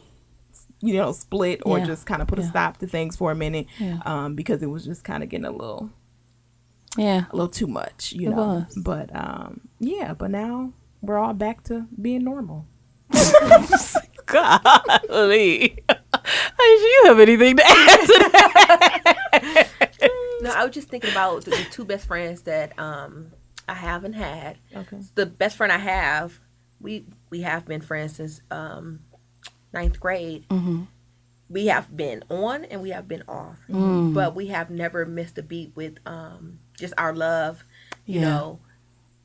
[0.81, 1.85] you know split or Yeah.
[1.85, 3.99] just kind of put a stop to things for a minute Yeah.
[4.07, 5.91] um, because it was just kind of getting a little
[6.97, 8.65] Yeah, a little too much, you It know.
[8.67, 8.79] was.
[8.83, 12.67] But um, yeah, but now we're all back to being normal.
[14.27, 15.79] golly.
[15.87, 19.69] Do you have anything to add to that?
[20.43, 23.33] No, I was just thinking about the, the two best friends that um
[23.69, 24.59] I haven't had.
[24.75, 24.99] Okay.
[25.15, 26.41] The best friend I have,
[26.81, 29.01] we we have been friends since um
[29.73, 30.49] ninth grade.
[30.49, 30.83] Mm-hmm.
[31.49, 34.15] We have been on and we have been off, Mm.
[34.15, 37.65] but we have never missed a beat with um just our love,
[38.07, 38.29] you Yeah.
[38.29, 38.61] know.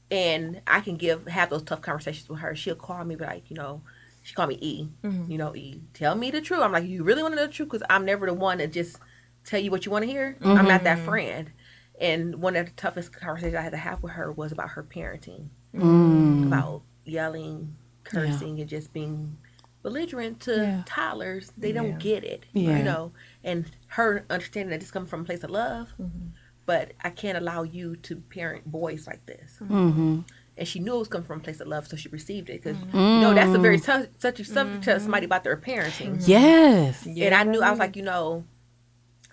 [0.09, 2.55] And I can give have those tough conversations with her.
[2.55, 3.81] She'll call me, be like, you know,
[4.23, 4.87] she call me E.
[5.03, 6.61] You know, E, tell me the truth.
[6.61, 7.69] I'm like, you really want to know the truth?
[7.69, 8.97] Because I'm never the one to just
[9.45, 10.37] tell you what you want to hear.
[10.41, 11.51] I'm not that friend.
[11.99, 14.83] And one of the toughest conversations I had to have with her was about her
[14.83, 16.45] parenting, Mm.
[16.45, 19.37] about yelling, cursing, and just being
[19.83, 20.83] belligerent to Yeah.
[20.85, 21.51] toddlers.
[21.57, 22.77] They don't get it, Yeah.
[22.77, 23.11] you know.
[23.43, 26.27] And her understanding that this comes from a place of love, Mm-hmm.
[26.67, 29.58] But I can't allow you to parent boys like this.
[29.60, 29.73] Mm-hmm.
[29.73, 30.19] mm-hmm.
[30.60, 32.63] And she knew it was coming from a place of love, so she received it.
[32.63, 32.97] Because mm-hmm.
[32.97, 34.53] you know that's a very tou- touchy mm-hmm.
[34.53, 37.06] subject to somebody about their parenting Yes.
[37.06, 38.43] and I knew I was like, you know,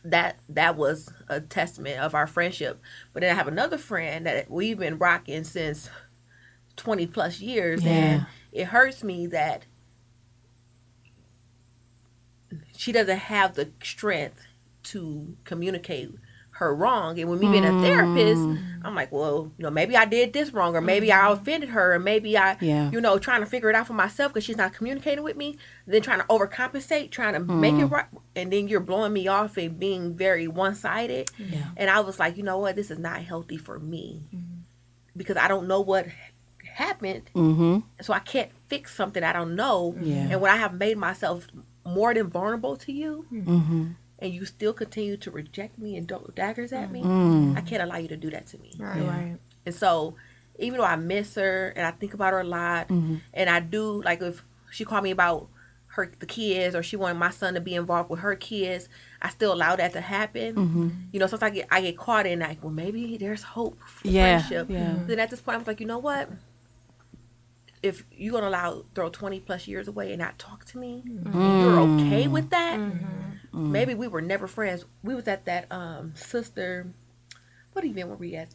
[0.04, 2.80] that that was a testament of our friendship.
[3.14, 5.88] But then I have another friend that we've been rocking since
[6.76, 9.64] twenty plus years, and it hurts me that
[12.76, 14.42] she doesn't have the strength
[14.84, 16.10] to communicate
[16.58, 17.18] her wrong.
[17.18, 18.40] And with me being a therapist,
[18.84, 21.94] I'm like, well, you know, maybe I did this wrong, or maybe I offended her,
[21.94, 22.90] or maybe I, Yeah.
[22.92, 25.56] you know, trying to figure it out for myself because she's not communicating with me.
[25.86, 29.56] Then trying to overcompensate, trying to make it right, and then you're blowing me off
[29.56, 31.30] and being very one sided.
[31.38, 31.64] Yeah.
[31.76, 34.22] And I was like, you know what, this is not healthy for me
[35.16, 36.06] because I don't know what
[36.74, 37.78] happened, Mm-hmm.
[38.00, 39.96] so I can't fix something I don't know.
[40.00, 40.28] Yeah.
[40.30, 41.46] And when I have made myself
[41.86, 43.84] more than vulnerable to you, Mm-hmm.
[44.18, 47.56] And you still continue to reject me and throw daggers at me, Mm.
[47.56, 48.72] I can't allow you to do that to me.
[48.78, 49.02] Right.
[49.02, 49.36] Right.
[49.66, 50.14] And so,
[50.58, 53.16] even though I miss her and I think about her a lot, Mm-hmm.
[53.34, 55.48] and I do like if she called me about
[55.88, 58.88] her the kids or she wanted my son to be involved with her kids,
[59.22, 60.54] I still allow that to happen.
[60.56, 60.88] Mm-hmm.
[61.12, 64.06] You know, sometimes I get I get caught in like, well, maybe there's hope for
[64.08, 64.70] Yeah, friendship.
[64.70, 64.96] yeah.
[65.06, 66.30] Then at this point, I'm like, you know what?
[67.82, 71.34] If you're gonna allow throw 20 plus years away and not talk to me, and
[71.34, 72.80] you're okay with that,
[73.54, 74.84] maybe we were never friends.
[75.02, 76.86] We was at that um sister.
[77.72, 78.48] What event were we at?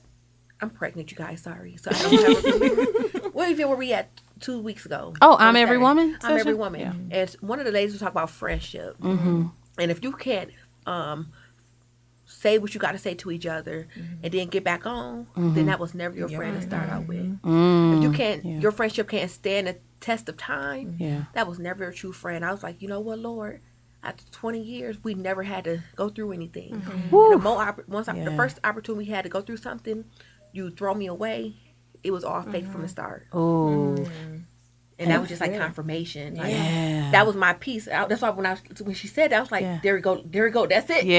[0.61, 1.41] I'm pregnant, you guys.
[1.41, 1.77] Sorry.
[1.77, 3.33] So I don't have.
[3.33, 4.09] what event were we at
[4.39, 5.13] two weeks ago?
[5.21, 6.17] Oh, I'm every woman.
[6.21, 6.81] I'm every woman.
[7.11, 7.19] Yeah.
[7.19, 8.97] And one of the ladies was talking about friendship.
[8.99, 9.47] Mm-hmm.
[9.77, 10.49] And if you can't
[10.85, 11.31] um,
[12.25, 13.87] say what you got to say to each other
[14.21, 17.39] and then get back on, then that was never your friend to start out with.
[17.43, 18.59] If you can't, yeah.
[18.59, 21.25] your friendship can't stand the test of time, Yeah.
[21.33, 22.43] that was never a true friend.
[22.45, 23.61] I was like, you know what, Lord?
[24.01, 26.81] After 20 years, we never had to go through anything.
[26.89, 30.05] And The more opp- once I, the first opportunity we had to go through something,
[30.53, 31.55] you throw me away.
[32.01, 33.97] It was all fake from the start, Oh.
[34.97, 36.35] and that was just like confirmation.
[36.35, 37.11] Like, Yeah.
[37.11, 37.89] that was my piece.
[37.89, 39.79] I, that's why when I was, when she said that, I was like, Yeah.
[39.83, 41.03] there we go, there we go, that's it.
[41.03, 41.17] Yeah.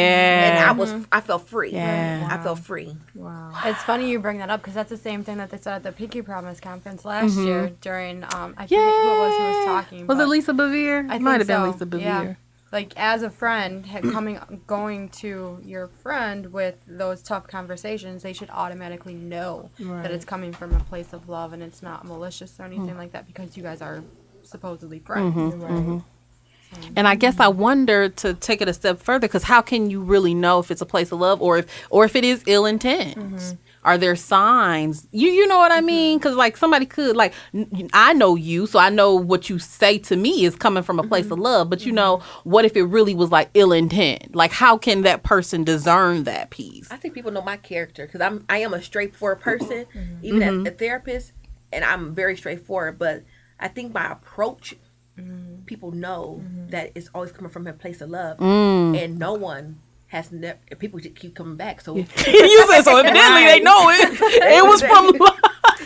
[0.56, 1.72] and I was, I felt free.
[1.72, 2.26] Yeah.
[2.30, 2.96] I felt free.
[3.14, 3.52] Wow.
[3.66, 5.82] It's funny you bring that up because that's the same thing that they said at
[5.82, 9.64] the Pinky Promise conference last year during um I forget who it was who was
[9.66, 9.98] talking.
[9.98, 10.06] Mm-hmm.
[10.06, 11.10] Was it Lisa Bevere?
[11.10, 12.36] I It might have think been Lisa Bevere.
[12.72, 12.78] Yeah.
[12.78, 18.50] Like as a friend, coming going to your friend with those tough conversations, they should
[18.50, 22.64] automatically know that it's coming from a place of love and it's not malicious or
[22.64, 22.98] anything hmm.
[22.98, 24.02] like that because you guys are
[24.42, 25.34] supposedly friends.
[25.34, 25.62] Mm-hmm.
[25.62, 25.98] mm-hmm.
[26.94, 30.00] And I guess I wonder to take it a step further because how can you
[30.00, 32.64] really know if it's a place of love or if or if it is ill
[32.64, 33.16] intent?
[33.16, 33.56] Mm-hmm.
[33.80, 33.88] Mm-hmm.
[33.88, 35.06] Are there signs?
[35.10, 35.86] You you know what I mm-hmm.
[35.86, 36.18] mean?
[36.18, 37.32] Because like somebody could like
[37.92, 41.02] i know you, so I know what you say to me is coming from a
[41.02, 41.42] place of Mm-hmm.
[41.42, 41.70] love.
[41.70, 41.96] But you mm-hmm.
[41.96, 44.34] know what if it really was like ill intent?
[44.34, 46.90] Like how can that person discern that piece?
[46.90, 49.64] I think people know my character because I'm, I am a straightforward mm-hmm.
[49.64, 49.86] person,
[50.22, 51.32] even as a therapist,
[51.72, 52.98] and I'm very straightforward.
[52.98, 53.24] But
[53.58, 54.74] I think my approach,
[55.66, 58.96] people know that it's always coming from a place of love, mm.
[58.96, 60.58] and no one has never.
[60.78, 64.20] People just keep coming back, so you said so evidently they know it.
[64.20, 65.38] It was from love.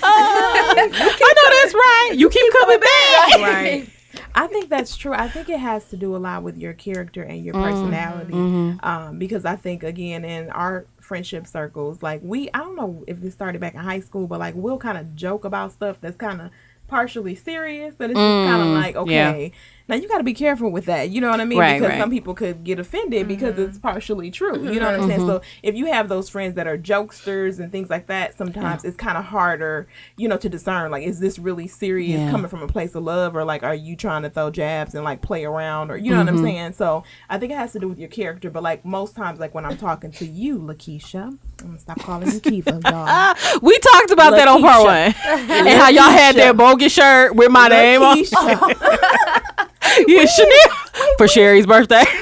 [0.02, 2.12] I know that's right.
[2.14, 3.38] You keep coming back.
[3.38, 3.88] right.
[4.34, 5.12] I think that's true.
[5.12, 7.64] I think it has to do a lot with your character and your mm-hmm.
[7.64, 8.32] personality.
[8.32, 8.84] Mm-hmm.
[8.84, 13.20] Um, because I think again in our friendship circles, like we I don't know if
[13.20, 16.16] this started back in high school, but like we'll kind of joke about stuff that's
[16.16, 16.50] kind of
[16.88, 18.74] partially serious and it's just kind of mm.
[18.74, 19.52] like okay
[19.88, 21.58] now you got to be careful with that you know what i mean?
[21.58, 22.00] Right, because right.
[22.00, 23.88] some people could get offended because it's mm-hmm.
[23.88, 25.08] partially true you know what i'm mm-hmm.
[25.08, 25.20] saying?
[25.26, 25.58] So mm-hmm.
[25.62, 29.18] if you have those friends that are jokesters and things like that sometimes it's kind
[29.18, 32.30] of harder you know to discern like is this really serious Yeah.
[32.30, 35.04] coming from a place of love or like are you trying to throw jabs and
[35.04, 36.72] like play around or you know what i'm saying?
[36.74, 39.54] So i think it has to do with your character but like most times like
[39.54, 43.34] when i'm talking to you lakiesha i'm gonna stop calling you kiva y'all.
[43.62, 44.96] We talked about that on part one,
[45.50, 48.18] and how y'all had that bogus shirt with my name on.
[49.98, 50.04] Lakiesha.
[50.08, 50.76] Yeah, Chanel
[51.18, 52.04] for Sherry's birthday.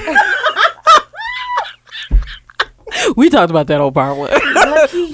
[3.15, 4.31] we talked about that on part one.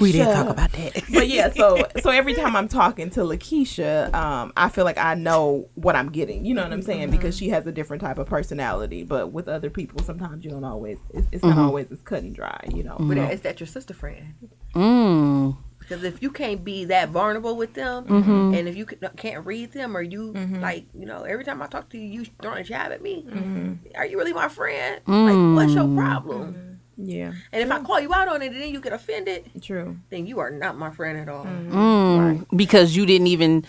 [0.00, 1.02] we didn't talk about that.
[1.12, 5.14] but yeah, so so every time I'm talking to Lakiesha, um, I feel like I
[5.14, 6.44] know what I'm getting.
[6.44, 7.10] You know what I'm saying?
[7.10, 9.04] Because she has a different type of personality.
[9.04, 10.98] But with other people, sometimes you don't always.
[11.10, 12.60] It's, it's not always as cut and dry.
[12.72, 12.96] You know.
[12.98, 14.34] but is that your sister friend?
[14.74, 15.56] Mm.
[15.90, 18.54] Because if you can't be that vulnerable with them, Mm-hmm.
[18.54, 20.60] and if you can't read them, or you mm-hmm.
[20.60, 23.24] like, you know, every time I talk to you, you throwing a jab at me,
[23.28, 23.72] mm-hmm.
[23.96, 25.00] are you really my friend?
[25.04, 25.96] Like, what's your mm.
[25.96, 26.54] problem?
[26.54, 27.10] Mm-hmm.
[27.10, 27.32] Yeah.
[27.50, 29.96] And if I call you out on it, and then you get offended, True.
[30.10, 31.44] then you are not my friend at all.
[31.44, 32.46] Mm.
[32.54, 33.64] Because you didn't even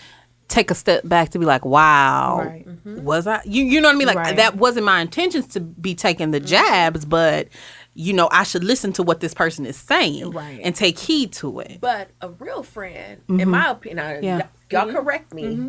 [0.46, 2.66] take a step back to be like, wow, Right.
[2.84, 3.40] was I?
[3.44, 4.06] You, you know what I mean?
[4.06, 4.36] Like, Right.
[4.36, 7.48] that wasn't my intentions to be taking the jabs, but,
[7.94, 10.60] you know, I should listen to what this person is saying Right.
[10.62, 11.78] and take heed to it.
[11.80, 13.50] But a real friend, in mm-hmm.
[13.50, 14.24] my opinion, Mm-hmm.
[14.24, 14.36] Yeah.
[14.38, 14.96] y- y'all mm-hmm.
[14.96, 15.68] correct me, mm-hmm.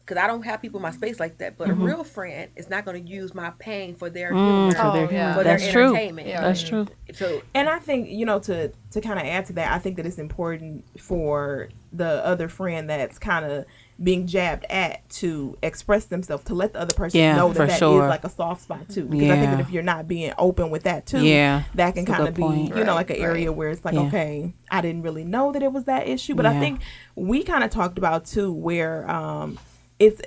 [0.00, 1.58] because I don't have people in my space like that.
[1.58, 4.72] But a real friend is not going to use my pain for their mm, humor,
[4.72, 5.34] for their Oh, yeah.
[5.34, 5.88] for their That's true.
[5.88, 6.28] entertainment.
[6.28, 6.40] Yeah.
[6.40, 6.86] That's true.
[7.12, 9.96] So And I think you know to to kind of add to that, I think
[9.98, 13.66] that it's important for the other friend that's kind of
[14.02, 17.66] being jabbed at to express themselves to let the other person Yeah, know for that
[17.68, 18.08] that is sure.
[18.08, 19.04] like a soft spot too.
[19.04, 22.04] Because I think that if you're not being open with that too, Yeah, that can
[22.04, 22.76] kind of be point.
[22.76, 24.00] you know like an area where it's like Yeah.
[24.02, 26.80] okay, I didn't really know that it was that issue, but I think
[27.14, 29.58] we kind of talked about too where um
[29.98, 30.20] it's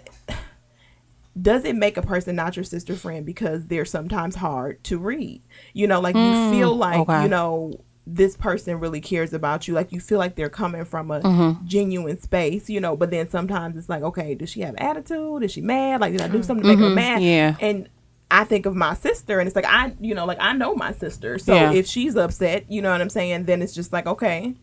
[1.39, 5.41] does it make a person not your sister friend because they're sometimes hard to read?
[5.73, 7.23] You know, like you feel like, okay.
[7.23, 7.73] you know,
[8.07, 9.73] this person really cares about you.
[9.73, 11.65] Like you feel like they're coming from a Mm-hmm.
[11.65, 15.41] genuine space, you know, but then sometimes it's like, okay, does she have attitude?
[15.43, 16.01] Is she mad?
[16.01, 17.17] Like, did I do something to make her mad?
[17.19, 17.25] Mm-hmm.
[17.25, 17.55] Yeah.
[17.59, 17.89] And
[18.29, 20.91] I think of my sister, and it's like I, you know, like I know my
[20.93, 21.39] sister.
[21.39, 21.71] So Yeah.
[21.73, 24.53] if she's upset, you know what I'm saying, then it's just like okay,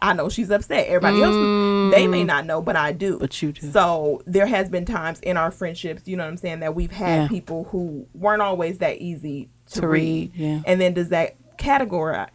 [0.00, 0.86] I know she's upset.
[0.88, 3.16] Everybody else, they may not know, but I do.
[3.16, 3.20] Mm.
[3.20, 3.70] But you do.
[3.70, 6.90] So there has been times in our friendships, you know what I'm saying, that we've
[6.90, 7.28] had Yeah.
[7.28, 10.32] people who weren't always that easy to, To read.
[10.36, 10.60] read, yeah.
[10.66, 12.28] And then does that categorize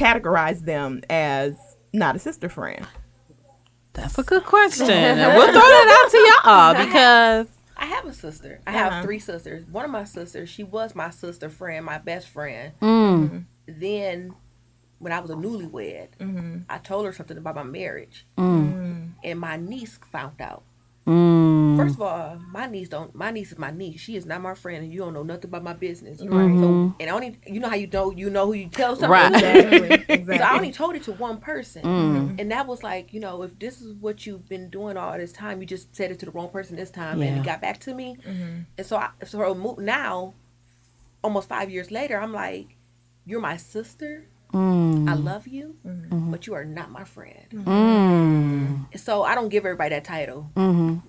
[0.00, 1.54] categorize them as
[1.92, 2.86] not a sister friend?
[3.92, 4.86] That's a good question.
[4.88, 8.60] We'll throw that out to y'all because I have a sister.
[8.66, 8.90] I Uh-huh.
[8.90, 9.64] have three sisters.
[9.66, 12.72] One of my sisters, she was my sister friend, my best friend.
[12.80, 14.34] mm, Then,
[14.98, 16.58] when I was a newlywed, Mm-hmm.
[16.68, 20.62] I told her something about my marriage, mm, and my niece found out.
[21.10, 21.76] Mm.
[21.76, 23.14] First of all, my niece don't.
[23.14, 24.00] My niece is my niece.
[24.00, 26.20] She is not my friend, and you don't know nothing about my business.
[26.22, 26.58] Right.
[26.58, 29.10] So, and only you know how you know you know who you tell something.
[29.10, 29.32] Right.
[29.34, 30.04] Exactly.
[30.14, 30.38] exactly.
[30.38, 32.40] So I only told it to one person, Mm.
[32.40, 35.32] and that was like, you know, if this is what you've been doing all this
[35.32, 37.78] time, you just said it to the wrong person this time, and it got back
[37.80, 38.16] to me.
[38.24, 40.34] And so, I, so now,
[41.22, 42.76] almost five years later, I'm like,
[43.26, 44.26] you're my sister.
[44.52, 45.08] Mm.
[45.08, 47.46] I love you, but you are not my friend.
[47.52, 48.86] Mm.
[48.92, 50.50] And so I don't give everybody that title.
[50.56, 51.02] Mhm.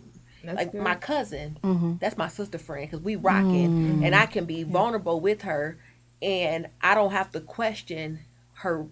[0.43, 0.81] That's like good.
[0.81, 1.99] my cousin, Mhm.
[1.99, 5.77] that's my sister friend because we rocking, and I can be vulnerable with her,
[6.21, 8.19] and I don't have to question
[8.53, 8.87] her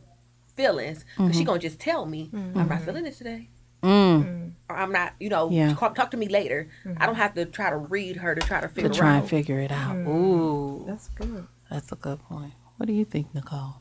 [0.56, 3.50] feelings because she gonna just tell me I'm not feeling it today,
[3.82, 4.52] Mm.
[4.70, 5.74] or I'm not, you know, Yeah.
[5.74, 6.68] talk, talk to me later.
[6.98, 9.22] I don't have to try to read her to try to To figure try out.
[9.22, 9.96] and figure it out.
[9.96, 11.48] Ooh, That's good.
[11.70, 12.54] that's a good point.
[12.78, 13.76] What do you think, Nichole?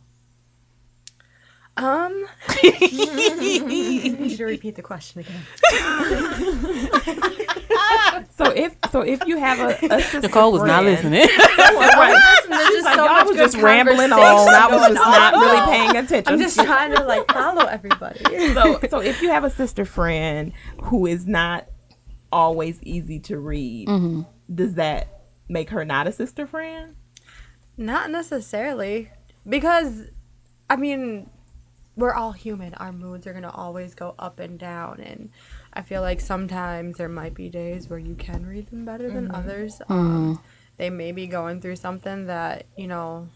[1.79, 2.27] Um,
[2.62, 5.43] you need to repeat the question again.
[8.37, 11.27] So if so if you have a, a sister Nichole was not listening.
[11.59, 12.43] right.
[12.49, 14.19] There's Like, so y'all was just rambling on.
[14.19, 15.41] conversation I was just not on.
[15.41, 16.33] really paying attention.
[16.35, 18.21] I'm just trying to like follow everybody.
[18.55, 20.53] so so if you have a sister friend
[20.85, 21.67] who is not
[22.33, 24.23] always easy to read, Mm-hmm.
[24.55, 26.95] does that make her not a sister friend?
[27.77, 29.11] Not necessarily,
[29.49, 30.03] because
[30.71, 31.29] I mean,
[31.99, 32.75] we're all human.
[32.75, 35.31] Our moods are gonna always go up and down, and
[35.73, 39.33] I feel like sometimes there might be days where you can read them better than
[39.35, 39.83] others.
[39.89, 40.41] Um,
[40.77, 43.29] they may be going through something that you know,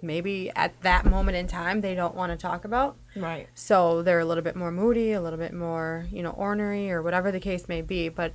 [0.00, 2.96] maybe at that moment in time they don't want to talk about.
[3.16, 3.48] Right.
[3.54, 7.02] So they're a little bit more moody, a little bit more, you know, ornery or
[7.02, 8.08] whatever the case may be.
[8.08, 8.32] But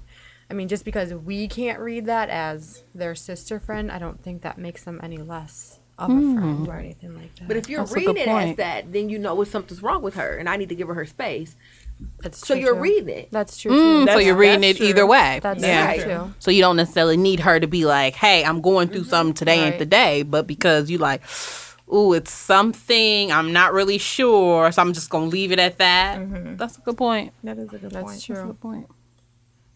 [0.51, 4.41] I mean, just because we can't read that as their sister friend, I don't think
[4.41, 6.69] that makes them any less of a friend hmm.
[6.69, 7.47] or anything like that.
[7.47, 10.15] But if you're That's reading it as that, then you know if something's wrong with
[10.15, 11.55] her, and I need to give her her space.
[12.19, 12.79] that's So you're too.
[12.79, 13.29] reading it.
[13.31, 13.71] That's true.
[13.71, 14.13] Mm, too.
[14.13, 15.39] so you're reading that's it either way.
[15.41, 15.85] That's yeah.
[15.85, 16.01] right.
[16.01, 16.33] true.
[16.39, 19.09] So you don't necessarily need her to be like, "Hey, I'm going through mm-hmm.
[19.09, 19.79] something today ain't Right.
[19.79, 21.21] the day," but because you like,
[21.93, 26.19] "Ooh, it's something I'm not really sure," so I'm just gonna leave it at that.
[26.19, 26.55] Mm-hmm.
[26.55, 27.33] That's a good point.
[27.43, 28.07] That is a good That's point.
[28.07, 28.45] That's a true.
[28.45, 28.87] good point.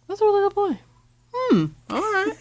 [0.07, 0.79] That's a really good point.
[1.33, 1.65] Hmm.
[1.89, 2.33] All right.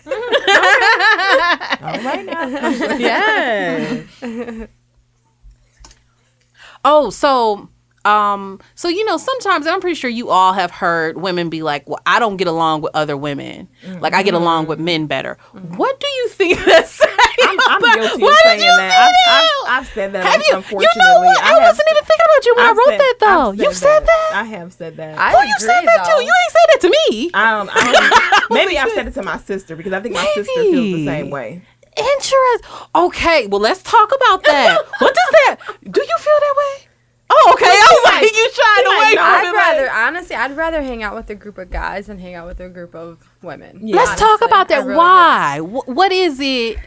[1.83, 2.46] All right now.
[2.98, 4.07] yes.
[6.85, 7.68] oh, so
[8.04, 11.88] um so you know sometimes I'm pretty sure you all have heard women be like,
[11.88, 13.68] "Well, I don't get along with other women.
[14.00, 17.10] Like I get along with men better." What do you think that's saying?
[17.42, 18.90] I'm, I'm guilty Why of did saying you that.
[18.90, 19.64] say I've, that?
[19.66, 20.24] I've, I've said that.
[20.24, 20.80] have you?
[20.80, 21.42] You know what?
[21.42, 23.50] I, have- wasn't even thinking about you when i I've wrote said- that though.
[23.52, 24.30] You said that.
[24.34, 25.18] I have said that.
[25.18, 26.18] I oh, you said that though.
[26.18, 26.24] too.
[26.24, 27.30] You ain't said that to me.
[27.34, 27.92] I don't, I
[28.40, 31.04] don't maybe I've said it to my sister because I think my sister feels the
[31.06, 31.62] same way.
[31.96, 32.64] Interest.
[32.94, 34.78] Okay, well let's talk about that.
[34.98, 35.56] what does that?
[35.90, 36.88] Do you feel that way?
[37.34, 37.66] Oh, okay.
[37.66, 39.40] I was like, you trying to might wait not.
[39.40, 39.56] for I'd me.
[39.58, 42.46] rather, like- honestly, I'd rather hang out with a group of guys than hang out
[42.46, 43.80] with a group of women.
[43.86, 43.96] Yeah.
[43.96, 44.84] Let's talk about that.
[44.84, 45.58] really Why?
[45.60, 46.78] Wh- what is it?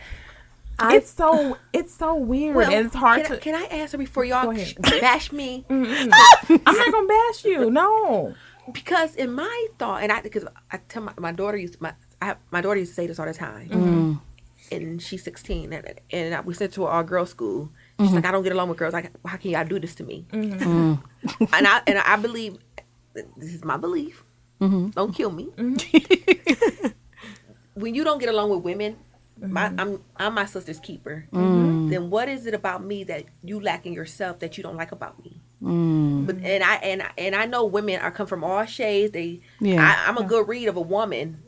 [0.77, 3.41] it's so it's so weird Well, and it's hard can, I, to.
[3.41, 4.67] can I answer before y'all Go ahead.
[4.67, 5.65] sh- bash me?
[5.69, 7.71] I'm not gonna bash you.
[7.71, 8.35] No.
[8.73, 12.25] Because in my thought, and I because I tell my, my daughter used my I
[12.25, 14.21] have, my daughter used to say this all the time, Mm.
[14.71, 17.69] and she's 16, and, and I, we sent to our all girls school.
[17.97, 18.15] She's mm-hmm.
[18.15, 18.93] like, I don't get along with girls.
[18.93, 20.25] Like, how can y'all do this to me?
[20.31, 20.93] Mm-hmm.
[20.93, 21.53] Mm.
[21.53, 22.57] and I and I believe
[23.13, 24.23] this is my belief.
[24.59, 24.89] Mm-hmm.
[24.89, 25.49] Don't kill me.
[27.73, 28.97] when you don't get along with women,
[29.39, 31.27] my, I'm I'm my sister's keeper.
[31.31, 31.89] Mm.
[31.89, 34.91] Then what is it about me that you lack in yourself that you don't like
[34.91, 35.41] about me?
[35.61, 36.25] Mm.
[36.25, 39.11] But and I and I- and I know women are come from all shades.
[39.11, 39.81] They Yeah.
[39.81, 41.41] I, I'm a good read of a woman.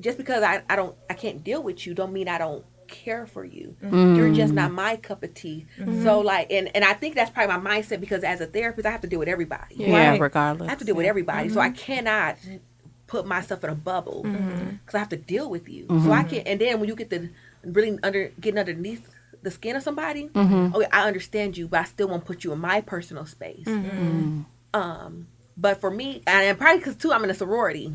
[0.00, 3.26] Just because I, I don't I can't deal with you don't mean I don't care
[3.26, 3.76] for you.
[3.82, 4.16] Mm-hmm.
[4.16, 5.66] You're just not my cup of tea.
[5.78, 6.02] Mm-hmm.
[6.02, 8.90] So like and and I think that's probably my mindset because as a therapist I
[8.90, 9.76] have to deal with everybody.
[9.76, 10.20] Yeah, Right.
[10.20, 10.68] regardless.
[10.68, 11.48] I have to deal with everybody.
[11.48, 11.76] So I mm-hmm.
[11.76, 12.36] cannot
[13.06, 15.86] put myself in a bubble because I have to deal with you.
[15.88, 17.30] So I can and then when you get the
[17.64, 19.08] really under getting underneath
[19.42, 22.60] the skin of somebody, okay, I understand you, but I still won't put you in
[22.60, 23.66] my personal space.
[24.74, 27.92] Um, but for me, and, and probably because too, I'm in a sorority.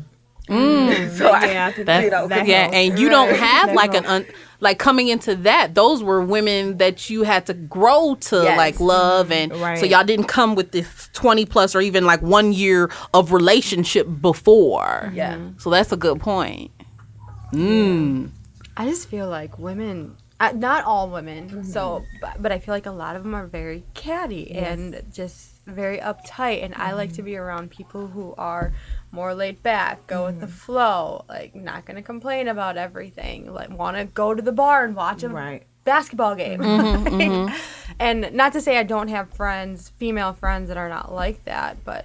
[1.16, 4.06] so yeah, I think That's, You know, that yeah, and you don't have like an
[4.06, 4.26] un,
[4.60, 5.74] like coming into that.
[5.74, 8.56] Those were women that you had to grow to Yes.
[8.56, 12.52] like love, and so y'all didn't come with this twenty plus or even like one
[12.52, 15.12] year of relationship before.
[15.14, 15.38] yeah.
[15.58, 16.70] So that's a good point.
[17.52, 18.30] Mm.
[18.76, 22.86] I just feel like women, uh, not all women, so, but, but I feel like
[22.86, 26.62] a lot of them are very catty and just very uptight.
[26.62, 28.72] And I like to be around people who are
[29.10, 30.54] more laid back, go with the mm-hmm.
[30.54, 34.84] flow, like not going to complain about everything, like want to go to the bar
[34.84, 35.64] and watch a Right.
[35.84, 36.60] basketball game.
[36.60, 37.94] Mm-hmm, like, mm-hmm.
[37.98, 41.84] And not to say I don't have friends, female friends that are not like that,
[41.84, 42.04] but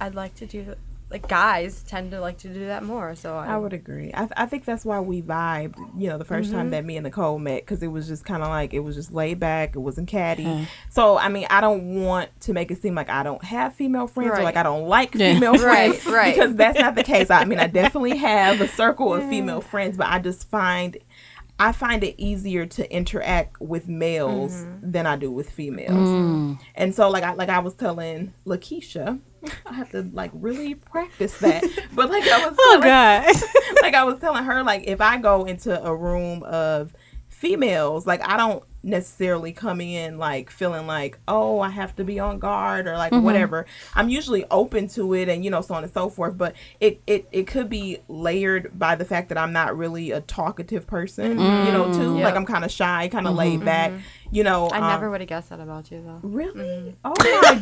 [0.00, 0.74] I'd like to do
[1.10, 3.14] like guys tend to like to do that more.
[3.16, 4.10] So I, I would agree.
[4.14, 6.52] I, th- I think that's why we vibed, you know, the 1st Mm-hmm.
[6.52, 8.94] time that me and Nichole met, because it was just kind of like, it was
[8.94, 9.74] just laid back.
[9.74, 10.44] It wasn't catty.
[10.44, 10.64] Mm-hmm.
[10.88, 14.06] So, I mean, I don't want to make it seem like I don't have female
[14.06, 15.34] friends or like I don't like Yeah.
[15.34, 16.06] female Right, friends.
[16.06, 16.34] right.
[16.34, 17.30] Because that's not the case.
[17.30, 20.96] I mean, I definitely have a circle of female friends, but I just find.
[21.60, 24.90] I find it easier to interact with males Mm-hmm.
[24.90, 26.08] than I do with females.
[26.08, 26.58] Mm.
[26.74, 29.20] And so like I like I was telling Lakiesha,
[29.66, 31.62] I have to like really practice that.
[31.92, 33.34] But like I was Oh God.
[33.82, 36.92] like I was telling her, like if I go into a room of
[37.40, 42.18] females, like I don't necessarily come in like feeling like, oh, I have to be
[42.18, 43.24] on guard or like mm-hmm.
[43.24, 43.66] whatever.
[43.94, 46.36] I'm usually open to it and you know, so on and so forth.
[46.36, 50.20] But it, it it could be layered by the fact that I'm not really a
[50.20, 52.20] talkative person, you mm, know, too.
[52.20, 53.38] Like I'm kinda shy, kinda mm-hmm.
[53.38, 53.90] laid back.
[53.90, 54.00] Mm-hmm.
[54.32, 54.68] You know.
[54.68, 56.20] I um, never would have guessed that about you though.
[56.22, 56.94] Really?
[56.94, 56.94] Mm.
[57.04, 57.54] Oh my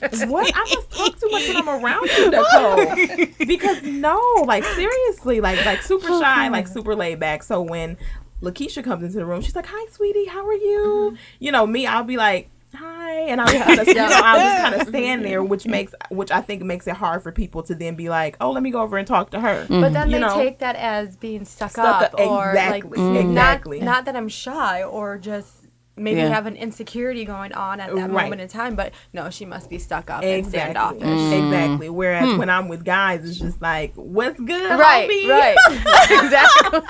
[0.00, 0.30] goodness!
[0.30, 0.52] what?
[0.54, 3.30] I must talk too much when I'm around you, Nichole.
[3.54, 7.42] Because no, like seriously, like like super oh, shy, like super laid back.
[7.42, 7.96] So when
[8.44, 11.16] Lakiesha comes into the room, she's like, "Hi, sweetie, how are you?" Mm-hmm.
[11.40, 12.50] You know, me, I'll be like.
[12.76, 14.88] Hi, and I'll of, you know, I'll just kind of mm-hmm.
[14.88, 18.08] stand there, which makes, which I think makes it hard for people to then be
[18.08, 20.34] like, "Oh, let me go over and talk to her." But then You they know?
[20.34, 23.78] take that as being stuck, Stuck up, up, or exactly, like exactly.
[23.78, 25.63] not not that I'm shy or just
[25.96, 26.28] maybe Yeah.
[26.28, 28.24] have an insecurity going on at that Right.
[28.24, 28.74] moment in time.
[28.74, 30.74] But no, she must be stuck up and Exactly.
[30.74, 31.32] standoffish.
[31.32, 31.88] Exactly.
[31.88, 31.94] Mm.
[31.94, 32.38] Whereas hmm.
[32.38, 35.56] when I'm with guys, it's just like, "What's good, Right, homie?" right,
[36.10, 36.80] exactly,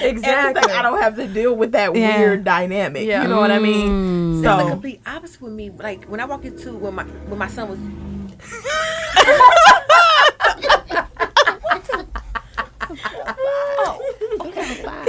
[0.00, 0.62] And exactly.
[0.62, 2.18] like I don't have to deal with that Yeah.
[2.18, 3.06] weird dynamic.
[3.06, 3.22] Yeah.
[3.22, 3.90] You know what I mean?
[3.90, 4.42] Mm.
[4.42, 5.70] That's the So complete opposite with me.
[5.70, 7.78] Like when I walk into when my when my son was
[13.38, 14.00] oh,
[14.40, 15.06] okay, fine.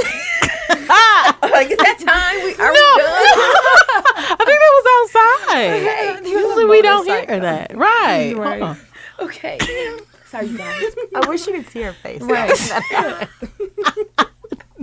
[1.42, 2.38] Like is that time?
[2.44, 3.02] We are we done?
[4.30, 6.26] I think that was outside.
[6.26, 7.76] Usually we don't hear that.
[7.76, 8.34] Right.
[8.38, 8.62] Right.
[8.62, 8.76] Huh.
[9.20, 9.58] Okay.
[10.26, 10.84] Sorry, you guys.
[11.16, 12.22] I wish you could see her face.
[12.22, 12.52] Right.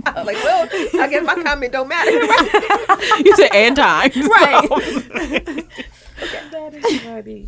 [0.07, 0.67] I was like, well,
[1.01, 2.11] I guess my comment don't matter.
[3.23, 4.11] You said and time.
[4.15, 4.69] Right.
[6.51, 7.47] that is funny.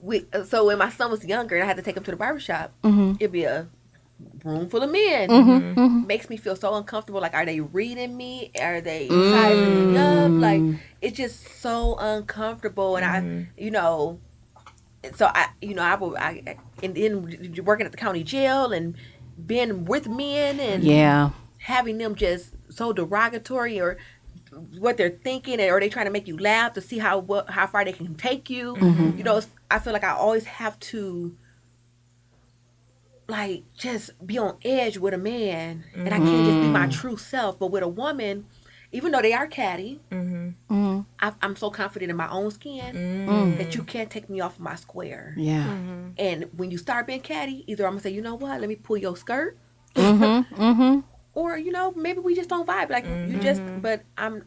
[0.00, 2.10] we, uh, so when my son was younger and I had to take him to
[2.10, 3.14] the barbershop, Mm-hmm.
[3.20, 3.68] it'd be a
[4.44, 5.28] room full of men.
[5.28, 5.50] Mm-hmm.
[5.50, 5.80] Mm-hmm.
[5.80, 6.06] Mm-hmm.
[6.06, 7.20] Makes me feel so uncomfortable.
[7.20, 8.52] Like, are they reading me?
[8.60, 9.32] Are they mm.
[9.32, 10.30] sizing me up?
[10.30, 10.78] Like, mm.
[11.00, 12.96] it's just so uncomfortable.
[12.96, 14.20] And I, you know,
[15.14, 18.72] so I, you know, I will, I, I- and then working at the county jail
[18.72, 18.94] and
[19.46, 21.30] being with men and Yeah.
[21.58, 23.98] having them just so derogatory or
[24.78, 27.66] what they're thinking or they trying to make you laugh to see how what, how
[27.66, 28.76] far they can take you
[29.16, 29.40] you know
[29.70, 31.36] i feel like i always have to
[33.30, 37.16] like just be on edge with a man and i can't just be my true
[37.16, 38.44] self but with a woman
[38.92, 41.00] even though they are catty Mm-hmm.
[41.20, 43.26] I, i'm so confident in my own skin
[43.58, 45.34] that you can't take me off my square.
[45.36, 45.70] Yeah.
[46.18, 48.60] and when you start being catty either i'm gonna say you know what?
[48.60, 49.56] Let me pull your skirt.
[49.94, 50.54] Mm-hmm.
[50.62, 51.00] Mm-hmm.
[51.34, 52.90] or you know maybe we just don't vibe.
[52.90, 54.44] Like you just but i'm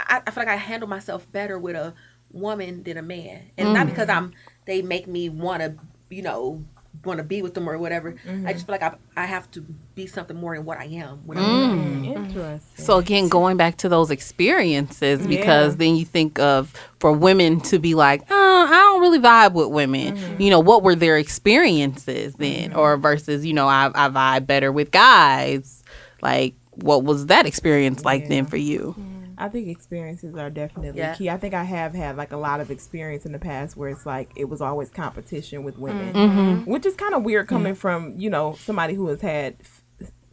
[0.00, 1.94] I, I feel like i handle myself better with a
[2.32, 3.50] woman than a man.
[3.58, 4.32] And not because i'm
[4.66, 5.74] they make me want to
[6.10, 6.62] you know
[7.04, 8.48] want to be with them or whatever i mm-hmm.
[8.48, 9.60] just feel like I, I have to
[9.94, 11.96] be something more than what i am when I'm mm.
[12.14, 12.26] mm-hmm.
[12.36, 12.84] Interesting.
[12.84, 15.78] So again, going back to those experiences, because Yeah.
[15.78, 19.68] then you think of for women to be like, oh, I don't really vibe with
[19.68, 20.16] women.
[20.16, 20.42] Mm-hmm.
[20.42, 24.72] You know, what were their experiences then, or versus, you know, I, I vibe better
[24.72, 25.82] with guys.
[26.22, 28.94] Like, what was that experience like then for you?
[29.38, 31.14] I think experiences are definitely Yeah.
[31.14, 31.28] key.
[31.28, 34.06] I think I have had like a lot of experience in the past where it's
[34.06, 36.70] like it was always competition with women, mm-hmm.
[36.70, 39.56] which is kind of weird coming from you know somebody who has had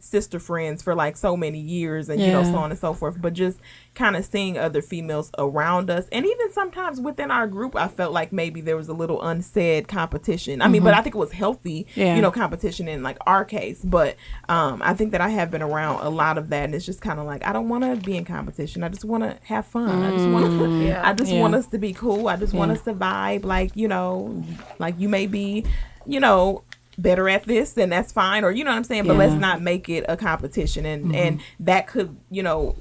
[0.04, 3.20] sister friends for like so many years and you know so on and so forth.
[3.20, 3.58] But just
[3.94, 8.12] kind of seeing other females around us, and even sometimes within our group, I felt
[8.12, 10.60] like maybe there was a little unsaid competition.
[10.62, 12.16] I mean, but I think it was healthy, Yeah.
[12.16, 13.82] you know, competition in like our case.
[13.84, 14.16] But
[14.48, 17.00] um, I think that I have been around a lot of that, and it's just
[17.00, 18.82] kind of like I don't want to be in competition.
[18.82, 20.02] I just want to have fun.
[20.02, 20.64] I just want to.
[20.84, 21.02] Yeah.
[21.08, 21.40] I just Yeah.
[21.40, 22.28] want us to be cool.
[22.28, 23.44] I just want us to vibe.
[23.44, 24.42] Like you know,
[24.78, 25.64] like you may be,
[26.06, 26.62] you know.
[26.98, 28.44] Better at this, then that's fine.
[28.44, 29.06] Or you know what I'm saying.
[29.06, 32.76] But let's not make it a competition, and and that could you know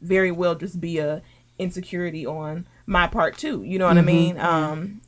[0.00, 1.22] very well just be a
[1.58, 3.62] insecurity on my part too.
[3.62, 4.38] You know what I mean?
[4.38, 5.00] Um,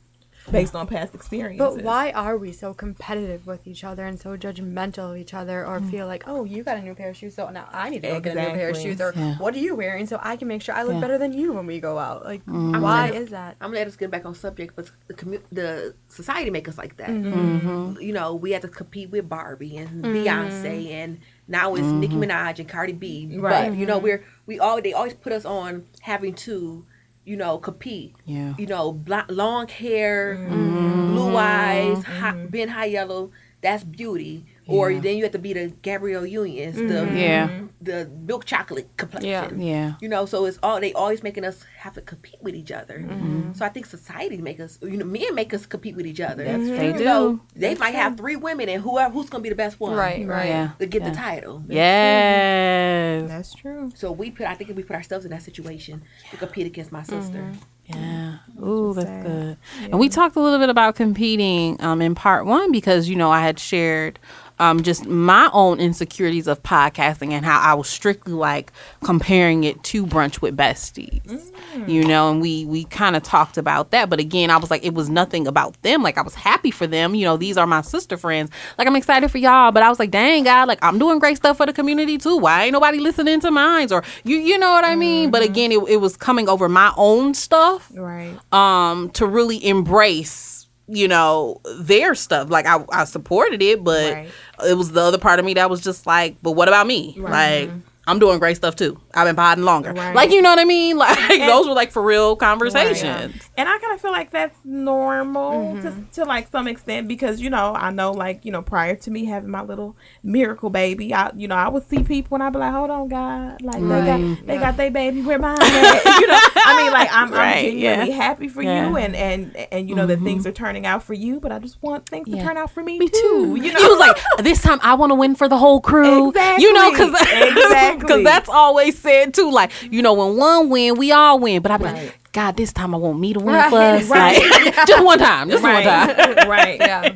[0.51, 1.75] based on past experiences.
[1.77, 5.65] But why are we so competitive with each other and so judgmental of each other,
[5.65, 8.03] or feel like, oh, you got a new pair of shoes, so now I need
[8.03, 9.37] to go get a new pair of shoes, or Yeah.
[9.37, 11.01] what are you wearing, so I can make sure I look Yeah.
[11.01, 12.23] better than you when we go out?
[12.25, 12.81] Like, Mm-hmm.
[12.81, 13.55] why gonna- is that?
[13.59, 16.77] I'm gonna let us get back on subject, but the commu- the society make us
[16.77, 17.09] like that.
[17.09, 17.99] Mm-hmm.
[18.01, 22.23] You know, we have to compete with Barbie and Beyonce, and now it's Nicki Mm-hmm.
[22.23, 23.37] Minaj and Cardi B.
[23.37, 23.69] Right.
[23.69, 26.85] But you know, we're we all they always put us on having to,
[27.25, 28.15] you know, compete.
[28.25, 28.53] Yeah.
[28.57, 31.13] You know, bl- long hair, mm-hmm.
[31.13, 31.35] blue mm-hmm.
[31.35, 32.47] eyes, hot, mm-hmm.
[32.47, 33.31] being high yellow.
[33.61, 34.45] That's beauty.
[34.67, 34.99] Or Yeah.
[34.99, 37.49] then you have to be the Gabrielle Unions, the Yeah.
[37.81, 39.61] the milk chocolate complexion.
[39.61, 39.75] Yeah.
[39.75, 42.71] yeah, You know, so it's all they always making us have to compete with each
[42.71, 42.97] other.
[42.99, 43.53] Mm-hmm.
[43.53, 46.43] So I think society make us, you know, men make us compete with each other.
[46.43, 47.03] They You do.
[47.05, 50.25] know, they might have three women, and whoever who's gonna be the best one, Right,
[50.27, 50.47] right.
[50.47, 50.69] Yeah.
[50.79, 51.09] to get yeah.
[51.11, 51.63] the title.
[51.67, 53.29] Yes.
[53.29, 53.91] That's true.
[53.95, 56.01] So we put, I think, if we put ourselves in that situation
[56.31, 57.37] to compete against my sister.
[57.39, 57.59] Mm-hmm.
[57.85, 58.37] Yeah.
[58.65, 59.25] Ooh, that's sad.
[59.25, 59.57] good.
[59.91, 63.29] And we talked a little bit about competing um, in part one because, you know,
[63.29, 64.17] I had shared
[64.59, 68.71] um, just my own insecurities of podcasting and how I was strictly like
[69.03, 71.51] comparing it to brunch with besties,
[71.87, 74.09] you know, and we, we kind of talked about that.
[74.09, 76.03] But again, I was like, it was nothing about them.
[76.03, 77.15] Like I was happy for them.
[77.15, 78.49] You know, these are my sister friends.
[78.77, 81.37] Like I'm excited for y'all, but I was like, dang God, like I'm doing great
[81.37, 82.37] stuff for the community too.
[82.37, 83.91] Why ain't nobody listening to mine?
[83.91, 85.31] Or you, you know what I mean?
[85.31, 88.35] But again, it, it was coming over my own stuff Right.
[88.53, 90.54] um to really embrace
[90.87, 92.49] you know their stuff.
[92.49, 94.29] Like i, I supported it but Right.
[94.67, 97.15] it was the other part of me that was just like but what about me?
[97.17, 97.79] Like mm-hmm.
[98.07, 98.99] i'm doing great stuff too.
[99.13, 99.93] I've been podding longer.
[99.93, 100.15] Right.
[100.15, 100.97] like you know what i mean?
[101.05, 103.35] Like those were like for real conversations.
[103.57, 106.03] And I kind of feel like that's normal to, mm-hmm.
[106.13, 109.25] to like some extent because you know I know like you know prior to me
[109.25, 112.59] having my little miracle baby, I you know I would see people and I'd be
[112.59, 116.05] like, hold on, God, like they got they got their baby, where mine at?
[116.19, 118.15] you know, I mean like I'm, Right, I'm genuinely yeah.
[118.15, 118.89] happy for Yeah.
[118.89, 121.59] you and and and you know that things are turning out for you, but I
[121.59, 123.19] just want things to turn out for me, me too.
[123.21, 125.79] too You know, you was like this time i want to win for the whole
[125.81, 128.23] crew you know because Exactly.
[128.23, 131.81] that's always said too like you know when one win we all win but I'm
[131.81, 131.93] Right.
[132.07, 134.39] like god this time i want me to win Right, first right.
[134.51, 137.13] Like, just one time just one time right, right, Yeah.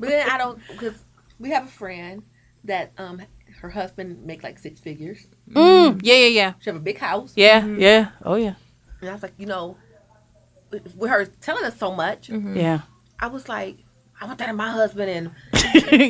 [0.00, 1.04] But then I don't because
[1.38, 2.22] we have a friend
[2.64, 3.20] that um
[3.60, 5.26] her husband make like six figures.
[5.50, 7.32] Mm, yeah yeah yeah She have a big house.
[7.36, 8.54] yeah yeah oh yeah
[9.02, 9.76] And I was like, you know,
[10.70, 12.80] with with her telling us so much, yeah
[13.20, 13.76] I was like,
[14.20, 15.30] I want that in my husband and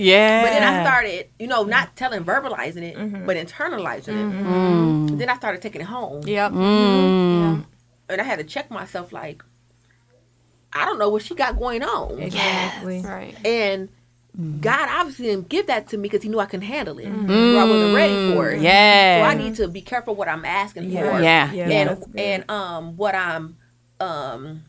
[0.03, 4.45] yeah But then I started, you know, not telling, verbalizing it, but internalizing it.
[4.45, 5.19] Mm.
[5.19, 6.53] Then I started taking it home, Yep.
[6.53, 7.65] Mm.
[8.11, 9.13] and I had to check myself.
[9.13, 9.43] Like,
[10.73, 13.01] I don't know what she got going on, exactly.
[13.03, 13.35] Right.
[13.45, 13.89] and
[14.39, 14.61] Mm-hmm.
[14.61, 17.61] God obviously didn't give that to me because He knew I can handle it, or
[17.61, 18.63] I wasn't ready for it.
[18.63, 19.21] Yeah.
[19.23, 21.01] So I need to be careful what I'm asking Yeah.
[21.17, 21.53] for, Yeah.
[21.53, 23.57] Yeah, and that's and um what I'm
[24.01, 24.63] um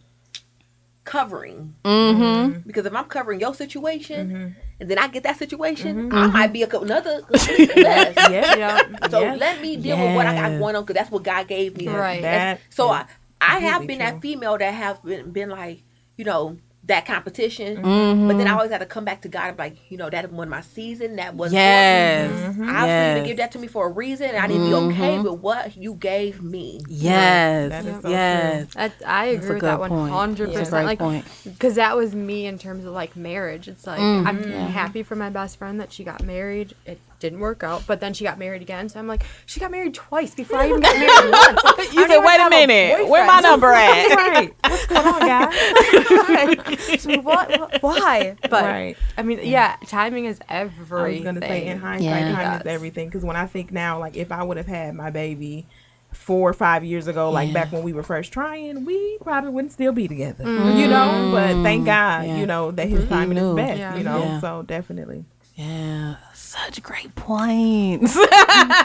[1.06, 1.76] covering.
[1.84, 2.60] Mm-hmm.
[2.66, 4.60] Because if I'm covering your situation, Mm-hmm.
[4.80, 7.50] and then I get that situation, I might be a, co- another less.
[8.30, 8.82] yeah, Yeah.
[9.10, 9.40] So Yes.
[9.40, 11.88] let me deal with what I got going on because that's what God gave me.
[11.88, 12.22] Right.
[12.22, 13.06] That so I,
[13.42, 14.06] I have been true.
[14.08, 15.84] that female that have been, been like,
[16.18, 17.78] you know, that competition.
[17.78, 18.28] Mm-hmm.
[18.28, 20.10] But then I always had to come back to God and be like, you know,
[20.10, 21.16] that was my season.
[21.16, 22.30] That was Yes.
[22.32, 22.56] I Yes.
[22.60, 25.20] Obviously, you give that to me for a reason, and I need to be okay
[25.20, 26.82] with what you gave me.
[26.90, 27.70] Yes.
[27.72, 28.74] That is so yes.
[28.74, 30.02] That, I agree with that good point.
[30.02, 30.72] one hundred That's a percent.
[30.72, 31.26] great Like, point.
[31.46, 33.68] because that was me in terms of like marriage.
[33.70, 34.28] It's like Mm.
[34.28, 36.74] I'm happy for my best friend that she got married.
[36.86, 38.90] It didn't work out, but then she got married again.
[38.90, 41.64] So I'm like, she got married twice before I even got married once.
[41.64, 43.08] Like, You don't said, wait a have minute.
[43.10, 44.16] Where my number at?
[44.16, 44.54] right.
[44.68, 47.02] What's going on, guys?
[47.02, 48.36] So what, what- Why?
[48.42, 48.96] But Right.
[49.18, 50.98] I mean, yeah, timing is everything.
[50.98, 51.24] I everything.
[51.26, 52.32] was gonna say in hindsight, Yeah.
[52.36, 53.08] time is everything.
[53.08, 55.66] Because when I think now, like if I would have had my baby
[56.12, 57.54] four or five years ago, like Yeah.
[57.54, 60.44] back when we were first trying, we probably wouldn't still be together.
[60.44, 60.78] Mm.
[60.78, 61.86] You know, but thank mm.
[61.86, 62.38] God, Yeah.
[62.38, 63.10] you know, that his mm-hmm.
[63.14, 63.80] timing is best.
[63.80, 63.96] Yeah.
[63.96, 64.40] You know, Yeah.
[64.42, 65.26] so definitely.
[65.56, 66.16] Yeah,
[66.54, 68.18] such great points.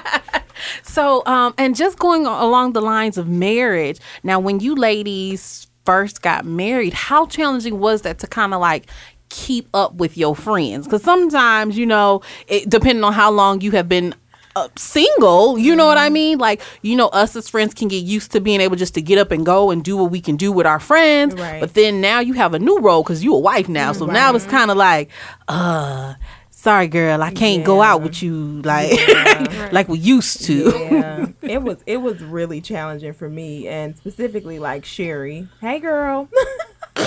[0.83, 3.99] so, um, and just going along the lines of marriage.
[4.23, 8.89] Now, when you ladies first got married, how challenging was that to kind of like
[9.29, 10.87] keep up with your friends?
[10.87, 14.15] Because sometimes, you know, it, depending on how long you have been
[14.57, 16.39] uh, single, you know what I mean?
[16.39, 19.19] Like, you know, us as friends can get used to being able just to get
[19.19, 21.35] up and go and do what we can do with our friends.
[21.35, 21.61] Right.
[21.61, 23.93] But then now you have a new role because you're a wife now.
[23.93, 25.11] So now it's kind of like,
[25.49, 26.15] uh,
[26.59, 28.93] sorry, girl, I can't go out with you like
[29.73, 30.71] like we used to.
[30.91, 35.49] Yeah, it was it was really challenging for me, and specifically like Sherry.
[35.61, 36.29] Hey, girl.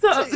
[0.00, 0.26] so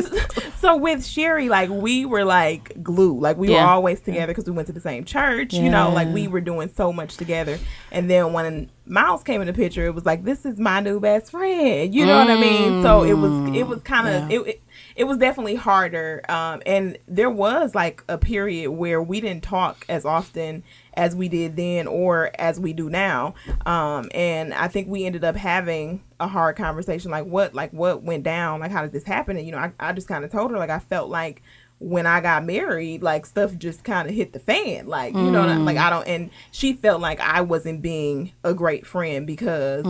[0.61, 3.19] So with Sherry, like we were like glue.
[3.19, 3.63] Like we Yeah.
[3.63, 5.55] were always together because we went to the same church.
[5.55, 7.57] You know, like we were doing so much together.
[7.91, 10.99] And then when Miles came in the picture, it was like this is my new
[10.99, 11.95] best friend.
[11.95, 12.83] You know what I mean?
[12.83, 13.85] So it was it was mm.
[13.85, 14.37] kind of Yeah.
[14.37, 14.61] it, it
[14.95, 16.21] it was definitely harder.
[16.29, 20.63] Um, and there was like a period where we didn't talk as often
[20.93, 23.33] as we did then or as we do now.
[23.65, 28.03] Um, and I think we ended up having a hard conversation like what like what
[28.03, 30.31] went down like how did this happen and you know I, I just kind of
[30.31, 31.41] told her like I felt like
[31.79, 35.47] when I got married like stuff just kind of hit the fan like you know
[35.63, 39.83] like I don't and she felt like I wasn't being a great friend because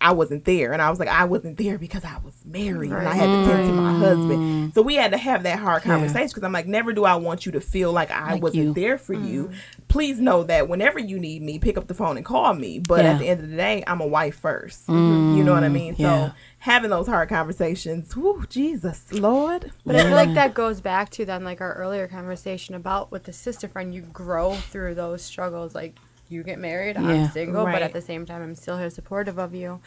[0.00, 0.72] I wasn't there.
[0.72, 3.50] And I was like, I wasn't there because I was married and I had to
[3.50, 4.70] tend to my husband.
[4.70, 4.74] Mm.
[4.74, 7.46] So we had to have that hard conversation because I'm like, never do I want
[7.46, 8.74] you to feel like I Like wasn't you.
[8.74, 9.44] there for you.
[9.48, 9.54] Mm.
[9.88, 12.80] Please know that whenever you need me, pick up the phone and call me.
[12.80, 13.12] But Yeah.
[13.12, 14.86] at the end of the day, I'm a wife first.
[14.88, 15.36] Mm.
[15.38, 15.94] You know what I mean?
[15.96, 16.28] yeah.
[16.28, 19.72] So having those hard conversations, whoo, Jesus, Lord.
[19.86, 23.24] But I feel like that goes back to then like our earlier conversation about with
[23.24, 23.94] the sister friend.
[23.94, 25.74] You grow through those struggles.
[25.74, 25.94] Like
[26.34, 27.08] you get married, Yeah.
[27.08, 29.80] I'm single, but at the same time, I'm still here supportive of you.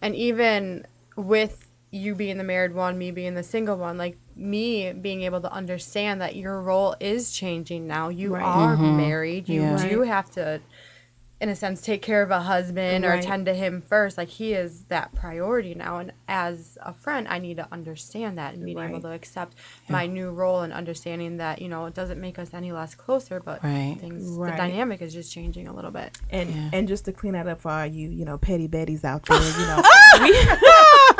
[0.00, 0.86] And even
[1.16, 5.40] with you being the married one, me being the single one, like me being able
[5.40, 8.08] to understand that your role is changing now.
[8.08, 8.42] You Right.
[8.44, 8.96] are mm-hmm.
[8.96, 9.48] married.
[9.48, 9.88] You Yeah.
[9.88, 10.60] do have to
[11.38, 13.22] in a sense take care of a husband or Right.
[13.22, 17.38] attend to him first like he is that priority now and as a friend i
[17.38, 19.54] need to understand that and being able to accept
[19.90, 23.38] my new role and understanding that you know it doesn't make us any less closer
[23.38, 23.96] but Right.
[24.00, 24.52] things Right.
[24.52, 26.70] the dynamic is just changing a little bit And Yeah.
[26.72, 29.38] and just to clean that up for all you, you know, petty betties out there,
[29.38, 29.82] you know,
[30.22, 30.32] we,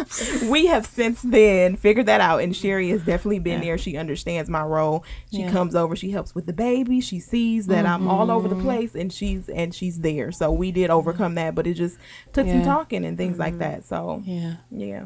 [0.50, 2.42] we have since then figured that out.
[2.42, 3.78] And Sherry has definitely been there.
[3.78, 5.04] She understands my role.
[5.30, 5.50] She Yeah.
[5.50, 5.96] comes over.
[5.96, 7.00] She helps with the baby.
[7.00, 8.64] She sees that I'm all over the mm-hmm.
[8.64, 10.32] place, and she's and she's there.
[10.32, 11.98] So we did overcome that, but it just
[12.32, 13.60] took some talking and things like mm-hmm.
[13.60, 13.84] that.
[13.84, 14.56] So Yeah.
[14.70, 15.04] yeah,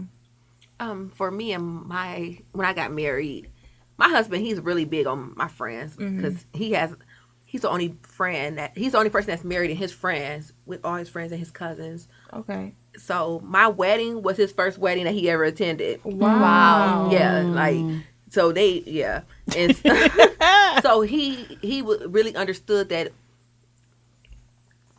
[0.79, 3.51] um for me and my when I got married,
[3.97, 6.17] my husband he's really big on my friends mm-hmm.
[6.17, 6.95] because he has
[7.45, 10.85] he's the only friend that he's the only person that's married and his friends with
[10.85, 12.07] all his friends and his cousins.
[12.33, 16.01] okay, So my wedding was his first wedding that he ever attended.
[16.05, 17.85] wow, Yeah, like
[18.31, 19.23] so they yeah,
[19.57, 19.77] and
[20.83, 23.13] so he he w- really understood that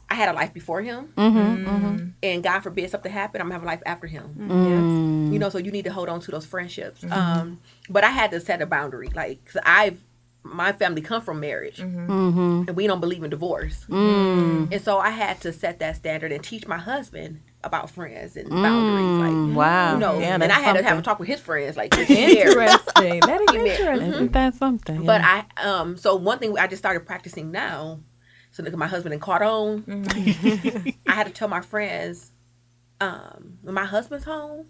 [0.10, 2.08] I had a life before him, Mm-hmm.
[2.22, 4.36] and God forbid something happened, I'm gonna have a life after him.
[4.38, 5.32] Mm.
[5.34, 7.06] You know, so you need to hold on to those friendships.
[7.10, 10.02] Um, but I had to set a boundary, like 'cause I've
[10.44, 12.64] my family come from marriage, Mm-hmm.
[12.68, 14.72] and we don't believe in divorce, Mm.
[14.74, 18.49] and so I had to set that standard and teach my husband about friends and
[18.49, 19.53] boundaries, like Mm.
[19.53, 19.93] Wow.
[19.93, 21.95] you know, yeah, and I that's had to have a talk with his friends, like
[21.97, 23.20] interesting.
[23.22, 24.07] that is interesting.
[24.14, 25.05] Isn't that something?
[25.05, 25.22] But.
[25.24, 27.99] I um so one thing I just started practicing now,
[28.51, 29.84] so that my husband and caught on.
[31.07, 32.32] I had to tell my friends,
[32.99, 34.68] um, when my husband's home,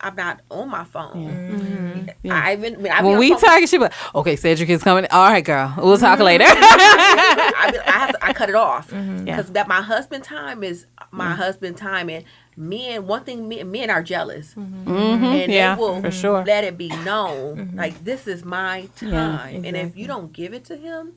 [0.00, 1.14] I'm not on my phone.
[1.14, 1.56] Mm-hmm.
[1.56, 2.08] Mm-hmm.
[2.22, 2.40] Yeah.
[2.44, 5.06] I even when, I be when we phone- talking shit, but okay, Cedric is coming.
[5.10, 6.24] All right, girl, we'll talk mm-hmm.
[6.24, 6.44] later.
[6.46, 9.42] I, be- I have to, I cut it off because Yeah.
[9.42, 12.24] that my husband time is my husband time and
[12.58, 16.44] men one thing men, men are jealous Mhm, and yeah, they will for sure.
[16.44, 17.78] let it be known mm-hmm.
[17.78, 21.12] like this is my time Yeah, and if you don't give it to him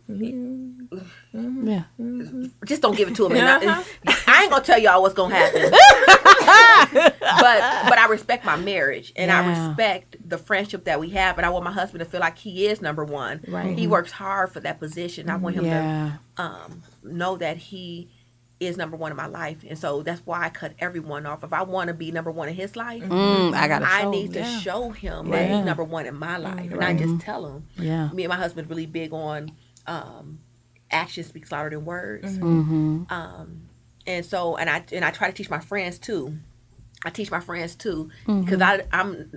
[1.33, 1.83] yeah.
[2.65, 3.33] just don't give it to him.
[3.33, 4.13] And I, uh-huh.
[4.27, 5.71] I ain't gonna tell y'all what's gonna happen.
[7.31, 11.45] but but I respect my marriage and I respect the friendship that we have, and
[11.45, 13.41] I want my husband to feel like he is number one.
[13.47, 13.77] Right.
[13.77, 15.29] He works hard for that position.
[15.29, 16.17] I want him Yeah.
[16.37, 18.09] to um, know that he
[18.62, 21.43] is number one in my life, and so that's why I cut everyone off.
[21.43, 23.03] If I want to be number one in his life.
[23.03, 23.86] Mm, I gotta.
[23.86, 24.59] I show, need to yeah.
[24.59, 27.68] show him that he's number one in my life, and I just tell him.
[27.78, 28.09] Yeah.
[28.14, 29.51] Me and my husband really big on
[29.88, 30.39] um,
[30.91, 32.38] action speaks louder than words.
[32.38, 33.03] Mm-hmm.
[33.09, 33.64] Um,
[34.07, 36.38] and so, and I and I try to teach my friends too.
[37.03, 38.41] I teach my friends too Mm-hmm.
[38.41, 39.32] because I I'm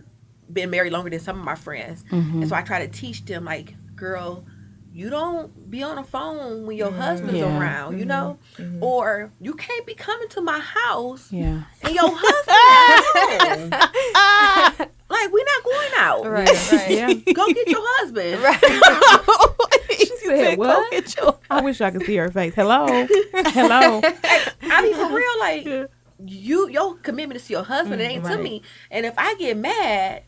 [0.52, 2.40] been married longer than some of my friends, Mm-hmm.
[2.42, 4.44] and so I try to teach them like, girl,
[4.96, 7.58] you don't be on the phone when your husband's Yeah.
[7.58, 8.38] around, you know,
[8.80, 11.62] or you can't be coming to my house Yeah.
[11.82, 14.78] and your husband at
[15.10, 16.26] like we're not going out.
[16.30, 17.12] right right Yeah.
[17.32, 18.40] Go get your husband.
[19.98, 22.54] she said, "What?" I wish I could see her face.
[22.54, 24.00] Hello, hello.
[24.62, 25.90] I mean, for real, like
[26.24, 28.00] you, your commitment is to your husband.
[28.00, 28.62] it mm, ain't to me.
[28.90, 30.22] And if I get mad,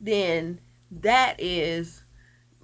[0.00, 0.60] then
[0.90, 2.02] that is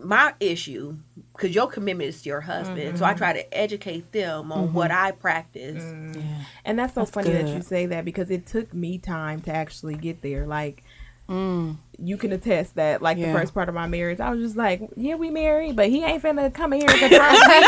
[0.03, 0.97] my issue
[1.33, 2.99] because your commitment is to your husband.
[2.99, 3.19] So I mm-hmm.
[3.19, 4.75] try to educate them on mm-hmm.
[4.75, 5.83] what I practice.
[5.83, 6.17] Mm.
[6.17, 6.45] Yeah.
[6.65, 9.55] And that's so That's funny that you say that because it took me time to
[9.55, 10.47] actually get there.
[10.47, 10.83] Like
[11.29, 11.77] Mm.
[11.99, 13.33] you can attest that, like Yeah.
[13.33, 16.03] the first part of my marriage, I was just like, "Yeah, we married, but he
[16.03, 17.67] ain't finna come in here and confront me.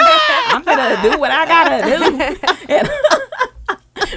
[0.49, 2.37] I'm gonna do what I gotta
[2.69, 2.81] do."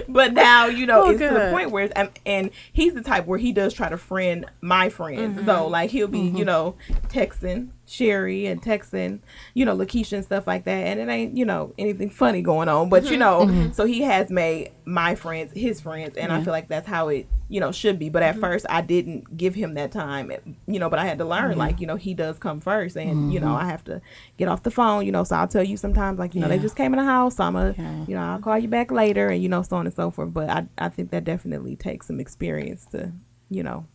[0.09, 3.01] But now you know Oh, it's to the point where it's, and, and he's the
[3.01, 5.37] type where he does try to friend my friends.
[5.37, 5.45] Mm-hmm.
[5.45, 6.75] So like he'll be you know
[7.09, 9.19] texting Sherry and texting
[9.53, 12.67] you know Lakiesha and stuff like that, and it ain't you know anything funny going
[12.67, 12.89] on.
[12.89, 16.67] But you know, so he has made my friends his friends, and I feel like
[16.67, 18.09] that's how it you know should be.
[18.09, 20.31] But at first I didn't give him that time,
[20.67, 20.89] you know.
[20.89, 23.55] But I had to learn like you know he does come first, and you know
[23.55, 24.01] I have to
[24.37, 25.23] get off the phone, you know.
[25.23, 27.45] So I'll tell you sometimes like you know they just came in the house, so
[27.45, 28.05] I'm a Yeah.
[28.05, 30.33] you know I'll call you back later, and you know so on and so forth.
[30.33, 33.13] But I I think that definitely takes some experience to
[33.49, 33.85] you know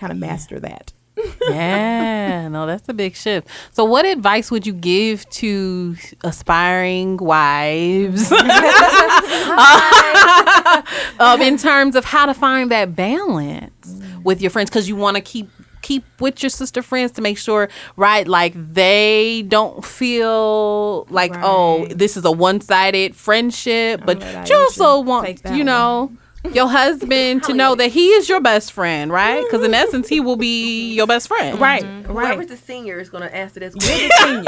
[0.00, 0.94] kind of master that.
[1.48, 3.48] yeah, no, that's a big shift.
[3.72, 8.32] So, what advice would you give to aspiring wives
[11.18, 14.70] um, in terms of how to find that balance with your friends?
[14.70, 15.50] Because you want to keep
[15.82, 18.28] keep with your sister friends to make sure, right?
[18.28, 25.00] Like they don't feel like, oh, this is a one sided friendship, but you also
[25.00, 26.18] want, you one.
[26.44, 26.50] Know.
[26.50, 29.42] Your husband to know that he is your best friend, right?
[29.44, 31.62] Because in essence, he will be your best friend, mm-hmm.
[31.64, 32.12] Mm-hmm.
[32.12, 32.48] Right, Whoever's right.
[32.48, 33.74] the senior is going to answer this.
[33.74, 34.44] We're the senior.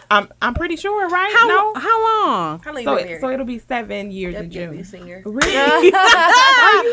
[0.10, 1.32] I'm I'm pretty sure, right?
[1.34, 1.74] How no.
[1.74, 2.60] how long?
[2.60, 4.78] How long So it, so it'll be seven years Yep, in yep, June.
[4.78, 5.22] you senior.
[5.24, 5.90] Really?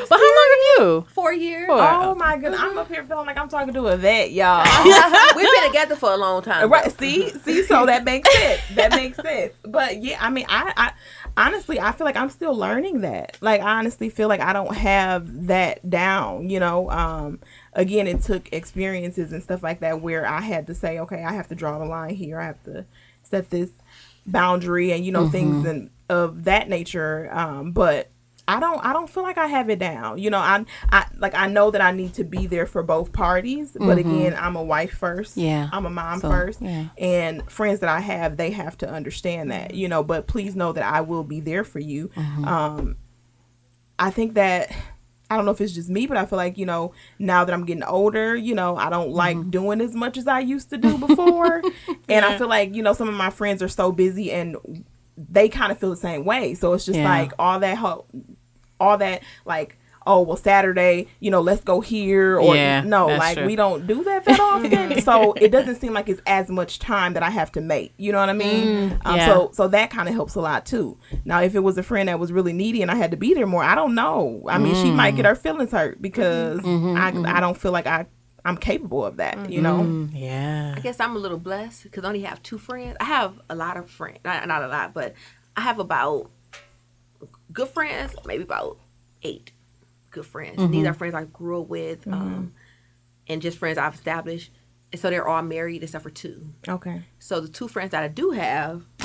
[0.10, 1.06] But how long have you?
[1.14, 1.68] Four years.
[1.72, 2.60] oh my goodness!
[2.62, 4.66] I'm up here feeling like I'm talking to a vet, y'all.
[5.36, 6.70] We've been together for a long time.
[6.70, 6.86] right?
[6.86, 7.06] though.
[7.06, 8.62] See, see, so that makes sense.
[8.76, 9.54] That makes sense.
[9.64, 10.91] But yeah, I mean, I, I
[11.38, 13.38] honestly, I feel like I'm still learning that.
[13.40, 16.50] Like, I honestly feel like I don't have that down.
[16.50, 17.40] You know, um,
[17.74, 21.34] again, it took experiences and stuff like that where I had to say, okay, I
[21.34, 22.40] have to draw the line here.
[22.40, 22.86] I have to
[23.24, 23.70] set this
[24.26, 27.30] boundary, and you know, things and of that nature.
[27.32, 28.10] Um, but
[28.48, 30.20] I don't I don't feel like I have it down.
[30.20, 33.12] You know, I I like I know that I need to be there for both
[33.12, 34.10] parties, but mm-hmm.
[34.10, 35.36] again, I'm a wife first.
[35.36, 35.70] Yeah.
[35.74, 36.62] I'm a mom So, first.
[36.62, 36.88] yeah.
[36.98, 40.72] And friends that I have, they have to understand that, you know, but please know
[40.72, 42.08] that I will be there for you.
[42.10, 42.45] Mm-hmm.
[42.45, 42.98] Um
[44.00, 44.72] I think that
[45.30, 47.52] I don't know if it's just me, but I feel like, you know, now that
[47.54, 49.50] I'm getting older, you know, I don't like mm-hmm.
[49.50, 51.62] doing as much as I used to do before.
[52.10, 54.56] and I feel like, you know, some of my friends are so busy and
[55.18, 56.53] they kind of feel the same way.
[56.53, 57.09] So it's just Yeah.
[57.09, 58.05] like all that ho-
[58.80, 63.36] all that like oh well Saturday, you know, let's go here or Yeah, no, like
[63.36, 63.45] true.
[63.45, 65.01] we don't do that that often.
[65.01, 67.93] so it doesn't seem like it's as much time that I have to make.
[67.97, 68.93] You know what I mean?
[69.03, 69.26] um, Mm, yeah.
[69.26, 70.97] So so that kind of helps a lot too.
[71.26, 73.34] Now if it was a friend that was really needy and I had to be
[73.34, 74.43] there more, I don't know.
[74.47, 75.30] I mean, she might get Mm.
[75.30, 78.05] her feelings hurt because Mm-hmm, I I don't feel like I
[78.48, 79.52] I'm capable of that.
[79.52, 79.80] You know?
[79.82, 80.74] Mm, yeah.
[80.76, 82.95] I guess I'm a little blessed because I only have two friends.
[83.00, 85.14] I have a lot of friends, not, not a lot, but
[85.58, 86.32] I have about
[87.52, 88.80] good friends, maybe about
[89.22, 89.52] eight
[90.12, 90.72] good friends.
[90.72, 92.54] These are friends I grew up with, um,
[93.28, 94.52] and just friends I've established.
[94.93, 96.54] And so they're all married except for two.
[96.68, 97.04] Okay.
[97.20, 98.86] So the two friends that I do have,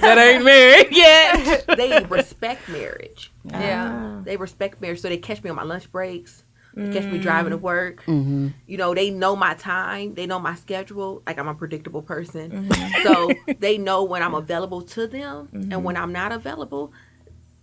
[0.00, 1.64] that ain't married yet.
[1.76, 3.32] they respect marriage.
[3.44, 4.20] Yeah.
[4.22, 6.44] They respect marriage, so they catch me on my lunch breaks.
[6.78, 8.04] They catch me driving to work.
[8.06, 8.48] Mm-hmm.
[8.66, 10.14] You know, they know my time.
[10.14, 11.22] They know my schedule.
[11.26, 13.02] Like I'm a predictable person, Mm-hmm.
[13.02, 16.92] so they know when I'm available to them and when I'm not available.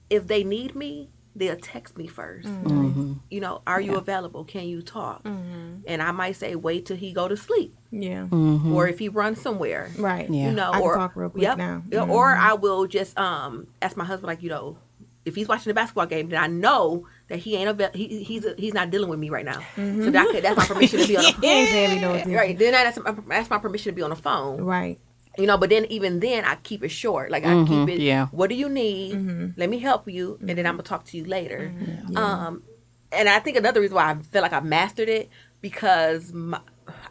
[0.10, 3.14] If they need me, they'll text me 1st Mm-hmm.
[3.32, 4.44] You know, are you available?
[4.44, 5.22] Can you talk?
[5.26, 8.28] And I might say, wait till he go to sleep, Yeah.
[8.32, 9.90] or if he runs somewhere.
[9.98, 10.26] Right.
[10.26, 10.34] Mm-hmm.
[10.34, 10.50] Yeah.
[10.50, 11.84] You know, I can or talk real quick yep, now.
[11.92, 14.78] Yeah, Or I will just um ask my husband, like, you know,
[15.26, 18.46] if he's watching the basketball game, then I know that he ain't avail- he, he's
[18.58, 19.60] he's not dealing with me right now.
[19.76, 20.04] Mm-hmm.
[20.04, 21.42] So that could, that's my permission to be on the phone.
[21.42, 22.34] He ain't paying me no attention.
[22.34, 22.58] Right.
[22.58, 24.62] Then that's, that's my permission to be on the phone.
[24.62, 25.00] Right.
[25.38, 27.32] You know, but then even then I keep it short.
[27.32, 27.86] Like I mm-hmm.
[27.86, 28.28] keep it yeah.
[28.28, 29.16] what do you need?
[29.16, 29.60] Mm-hmm.
[29.60, 31.74] Let me help you and then I'm gonna talk to you later.
[32.16, 32.64] Um
[33.12, 35.30] and I think another reason why I feel like I mastered it
[35.62, 36.60] because my,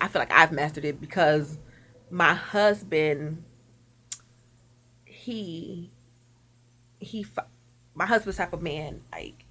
[0.00, 1.58] I feel like I've mastered it because
[2.10, 3.42] my husband
[5.04, 5.90] he
[6.98, 7.26] he
[7.94, 9.43] my husband's type of man like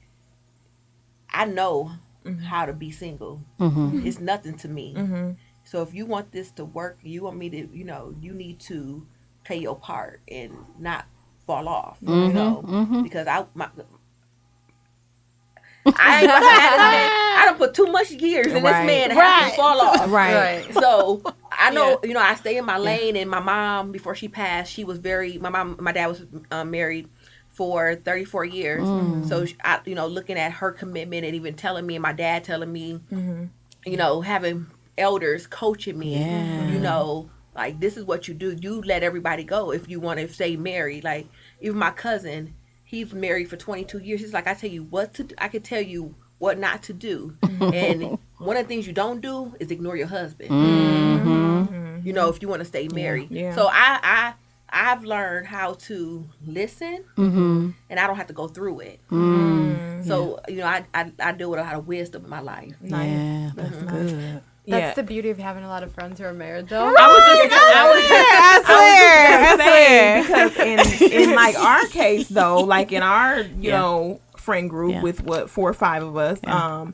[1.34, 1.92] I know
[2.26, 2.44] mm-hmm.
[2.44, 3.42] how to be single.
[3.60, 3.80] Mm-hmm.
[3.80, 4.08] Mm-hmm.
[4.08, 5.36] It's nothing to me.
[5.66, 8.60] So if you want this to work, you want me to, you know, you need
[8.62, 9.06] to
[9.46, 11.06] play your part and not
[11.46, 13.70] fall off, you know, because I my.
[15.86, 17.12] I ain't gonna have.
[17.42, 18.64] I don't put too much years in Right.
[18.64, 20.10] this man to have him fall off.
[20.10, 20.64] Right.
[20.66, 20.74] Right.
[20.84, 21.22] So
[21.52, 23.16] I know, you know, I stay in my lane.
[23.16, 25.38] And my mom, before she passed, she was very.
[25.38, 27.10] My mom, my dad was uh, married
[27.54, 28.84] for 34 years.
[28.84, 29.28] Mm-hmm.
[29.28, 32.44] So I, you know, looking at her commitment and even telling me, and my dad
[32.44, 33.46] telling me, mm-hmm.
[33.86, 36.70] you know, having elders coaching me, Yeah.
[36.70, 38.58] you know, like this is what you do.
[38.60, 41.04] You let everybody go if you want to stay married.
[41.04, 41.28] Like
[41.62, 44.22] even my cousin, he's married for 22 years.
[44.22, 45.36] He's like, I tell you what to do.
[45.38, 47.38] I can tell you what not to do.
[47.44, 47.74] Mm-hmm.
[47.74, 50.50] and one of the things you don't do is ignore your husband.
[52.04, 53.32] You know, if you want to stay married.
[53.32, 53.56] Yeah.
[53.56, 54.34] So I, I,
[54.74, 57.70] I've learned how to listen, Mm-hmm.
[57.90, 59.00] and I don't have to go through it.
[59.12, 60.06] Mm.
[60.06, 62.42] So you know, I, I I do it with a lot of wisdom in my
[62.42, 62.74] life.
[62.84, 64.42] Yeah, that's good.
[64.66, 64.94] That's yeah.
[64.94, 66.86] the beauty of having a lot of friends who are married, though.
[66.86, 71.36] I was just, I was just, I I was just gonna say, because in in
[71.36, 73.80] like our case though, like in our you Yeah.
[73.80, 75.02] know friend group Yeah.
[75.02, 76.56] with what four or five of us, Yeah.
[76.82, 76.94] um,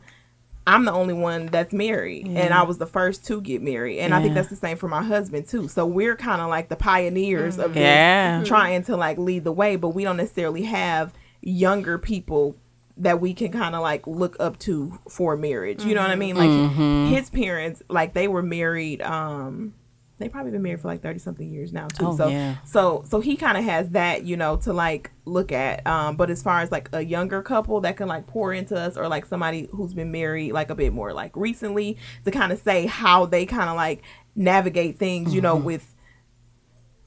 [0.74, 4.14] I'm the only one that's married, and I was the first to get married, and
[4.14, 5.68] I think that's the same for my husband too.
[5.68, 8.44] So we're kind of like the pioneers of this, Yeah.
[8.46, 12.56] trying to like lead the way, but we don't necessarily have younger people
[12.98, 15.84] that we can kind of like look up to for marriage.
[15.86, 16.36] You know what I mean?
[16.36, 17.08] Like Mm-hmm.
[17.16, 19.02] his parents, like they were married.
[19.02, 19.74] um
[20.20, 22.58] they probably been married for like 30 something years now too Oh, so yeah.
[22.66, 26.30] so so he kind of has that you know to like look at um but
[26.30, 29.26] as far as like a younger couple that can like pour into us or like
[29.26, 33.26] somebody who's been married like a bit more like recently to kind of say how
[33.26, 34.04] they kind of like
[34.36, 35.66] navigate things you know Mm-hmm.
[35.66, 35.96] with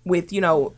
[0.05, 0.75] with you know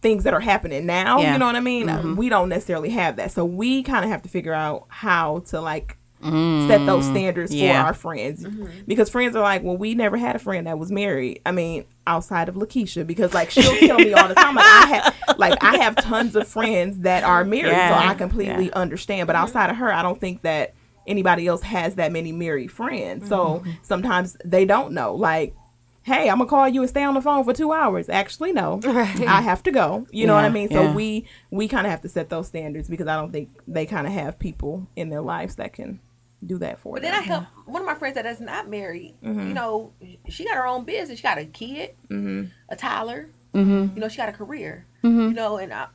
[0.00, 1.24] things that are happening now Yeah.
[1.24, 1.32] Mm-hmm.
[1.34, 4.22] you know what i mean we don't necessarily have that so we kind of have
[4.22, 7.58] to figure out how to like set those standards Mm.
[7.60, 7.82] Yeah.
[7.82, 8.46] for our friends.
[8.86, 11.40] Because friends are like well we never had a friend that was married.
[11.46, 13.06] I mean outside of lakiesha.
[13.06, 16.34] Because like she'll tell me all the time like i have like i have tons
[16.34, 18.00] of friends that are married Yeah.
[18.02, 19.26] so i completely understand.
[19.26, 20.74] But outside of her i don't think that
[21.06, 23.28] anybody else has that many married friends.
[23.28, 23.70] So Mm-hmm.
[23.82, 25.14] sometimes they don't know.
[25.14, 25.54] Like
[26.02, 28.08] hey i'm gonna call you and stay on the phone for two hours.
[28.08, 28.80] Actually no.
[28.86, 30.06] I have to go.
[30.10, 30.68] You know what i mean?
[30.70, 30.94] So yeah.
[30.94, 34.06] we we kind of have to set those standards because i don't think they kind
[34.06, 36.00] of have people in their lives that can
[36.44, 38.68] do that for But them then I help one of my friends that is not
[38.68, 39.14] married.
[39.24, 39.48] Mm-hmm.
[39.48, 39.92] You know,
[40.28, 41.18] she got her own business.
[41.18, 42.50] She got a kid, Mhm.
[42.68, 43.28] a Tyler.
[43.54, 43.94] Mm-hmm.
[43.96, 44.86] You know, she got a career.
[45.02, 45.86] You know, and I,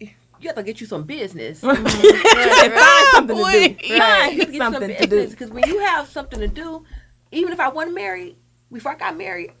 [0.00, 0.08] you
[0.46, 1.60] have to get you some business.
[1.60, 1.76] find
[3.12, 3.82] something to do Right.
[3.84, 6.84] You have to Pick some something to do because when you have something to do,
[7.30, 8.36] even if I wasn't married,
[8.72, 9.52] before I got married,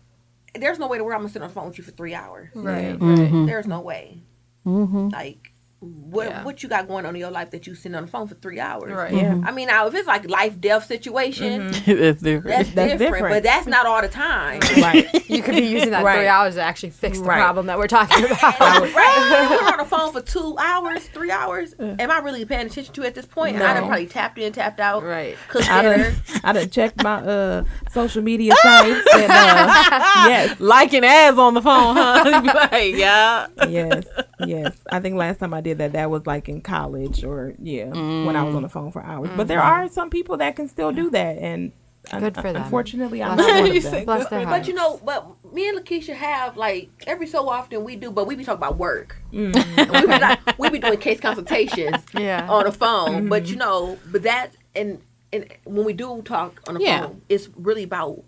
[0.58, 2.14] there's no way to where I'm gonna sit on the phone with you for three
[2.14, 2.48] hours.
[2.54, 3.46] Right, Mm-hmm.
[3.46, 4.22] There's no way.
[4.66, 5.08] Mm-hmm.
[5.08, 5.51] Like,
[5.82, 6.44] what Yeah.
[6.44, 8.34] what you got going on in your life that you sitting on the phone for
[8.36, 8.92] three hours?
[8.92, 9.12] Right.
[9.12, 9.40] Yeah.
[9.44, 12.22] I mean, now if it's like life death situation, That's different.
[12.22, 13.28] that's, That's different, different.
[13.34, 14.60] But that's not all the time.
[14.76, 16.18] right You could be using that Right.
[16.18, 17.40] three hours to actually fix the Right.
[17.40, 18.60] problem that we're talking about.
[18.60, 19.50] right?
[19.52, 21.74] If we're on the phone for two hours, three hours.
[21.80, 23.56] Am I really paying attention to it at this point?
[23.56, 23.86] I done No.
[23.88, 25.36] probably tapped in, tapped out, right.
[25.48, 25.96] cooked I dinner.
[26.10, 26.14] done,
[26.44, 31.62] I done checked my uh social media sites and uh yes Liking ads on the
[31.62, 32.68] phone, huh?
[32.70, 33.46] Like, yeah.
[33.68, 34.04] yes
[34.44, 37.86] yes i think last time i did that that was like in college or yeah
[37.86, 38.72] when i was on the mm.
[38.72, 39.84] phone for hours but there mm-hmm.
[39.84, 41.72] are some people that can still do that and
[42.10, 42.62] Good for them.
[42.64, 43.60] unfortunately i'm not them.
[43.60, 47.26] one of them Bless their But you know, but me and Lakiesha have like every
[47.26, 49.16] so often we do, but we be talking about work.
[49.32, 49.54] Mm.
[49.76, 52.46] And we, be like, we be doing case consultations Yeah.
[52.50, 53.10] on the phone.
[53.10, 53.28] Mm-hmm.
[53.28, 55.00] But you know, but that and
[55.32, 57.02] and when we do talk on the Yeah.
[57.02, 58.24] phone, it's really about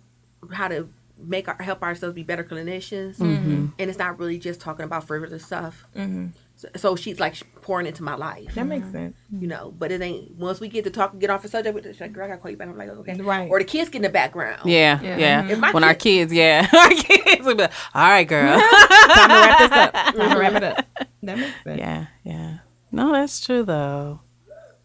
[0.52, 0.88] how to
[1.18, 3.66] make our help ourselves be better clinicians, Mm-hmm.
[3.78, 5.84] and it's not really just talking about frivolous stuff.
[5.96, 6.28] Mm-hmm.
[6.56, 8.54] So, so she's like pouring into my life.
[8.54, 9.74] that makes sense you know.
[9.76, 11.84] But it ain't once we get to talk, get off the subject.
[11.84, 13.50] She's like, "Girl, I gotta call you back." I'm like, "Okay." Right.
[13.50, 14.60] Or the kids get in the background.
[14.64, 15.16] Yeah, Yeah.
[15.18, 15.48] yeah.
[15.48, 18.58] If my When our kids, yeah, our kids will be like, all right, girl.
[18.60, 20.86] time to wrap this up time to wrap it up
[21.24, 22.58] that makes sense yeah, yeah.
[22.92, 24.20] No, that's true though.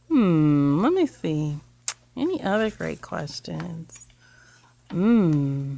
[0.07, 0.82] Hmm.
[0.82, 1.57] Let me see.
[2.17, 4.07] Any other great questions?
[4.89, 5.76] Hmm.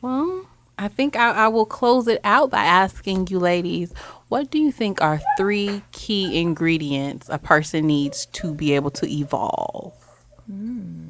[0.00, 0.46] Well,
[0.80, 3.92] I think I, I will close it out by asking you, ladies,
[4.28, 9.06] what do you think are three key ingredients a person needs to be able to
[9.06, 9.92] evolve?
[10.46, 11.08] Hmm.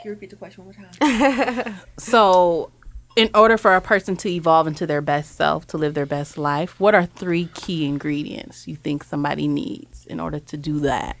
[0.00, 1.76] Can you repeat the question one more time?
[1.98, 2.72] So,
[3.14, 6.36] in order for a person to evolve into their best self, to live their best
[6.36, 11.16] life, what are three key ingredients you think somebody needs in order to do that?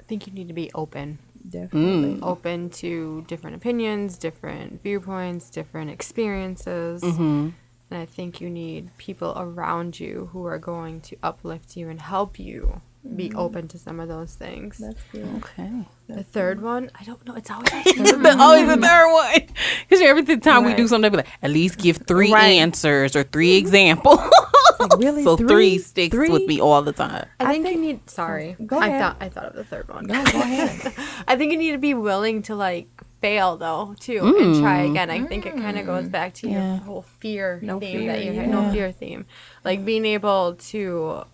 [0.00, 1.20] I think you need to be open.
[1.48, 7.02] Definitely Open to different opinions, different viewpoints, different experiences.
[7.02, 7.50] Mm-hmm.
[7.90, 12.00] And I think you need people around you who are going to uplift you and
[12.00, 12.80] help you
[13.16, 13.36] be mm.
[13.36, 14.78] open to some of those things.
[14.78, 15.70] that's good Okay.
[16.08, 17.34] the third one, I don't know.
[17.34, 18.40] It's always The, third one.
[18.40, 19.40] always the third one.
[19.88, 22.58] Because every time we do something, they be like, at least give three Right.
[22.58, 24.20] answers or three examples.
[24.98, 25.24] really?
[25.24, 25.78] so three, Three?
[25.78, 26.28] sticks Three?
[26.28, 27.26] with me all the time.
[27.40, 28.08] I think, you need.
[28.10, 29.00] Sorry, oh, Go I ahead.
[29.00, 30.04] thought I thought of the third one.
[30.04, 30.92] go, go ahead
[31.26, 32.88] I think you need to be willing to like
[33.20, 34.60] fail though too and mm.
[34.60, 35.10] try again.
[35.10, 35.86] I think it kind of mm.
[35.86, 36.74] goes back to Yeah.
[36.74, 38.40] your whole fear No theme fear, that you yeah.
[38.42, 39.26] had, no fear theme,
[39.64, 41.24] like being able to,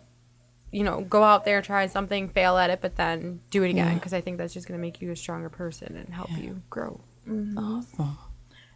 [0.72, 3.94] you know, go out there try something, fail at it, but then do it again
[3.94, 7.00] because I think that's just gonna make you a stronger person and help you grow.
[7.56, 8.18] Awesome.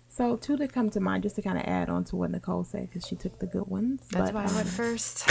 [0.08, 2.66] so two that come to mind just to kind of add on to what nichole
[2.66, 5.28] said because she took the good ones That's but, why I um, went first.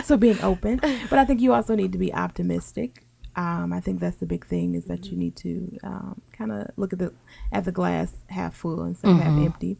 [0.04, 0.80] so being open.
[1.10, 3.04] But i think you also need to be optimistic.
[3.36, 6.70] Um, i think that's the big thing is that you need to um, kind of
[6.76, 7.12] look at the
[7.52, 9.76] at the glass half full instead of half empty.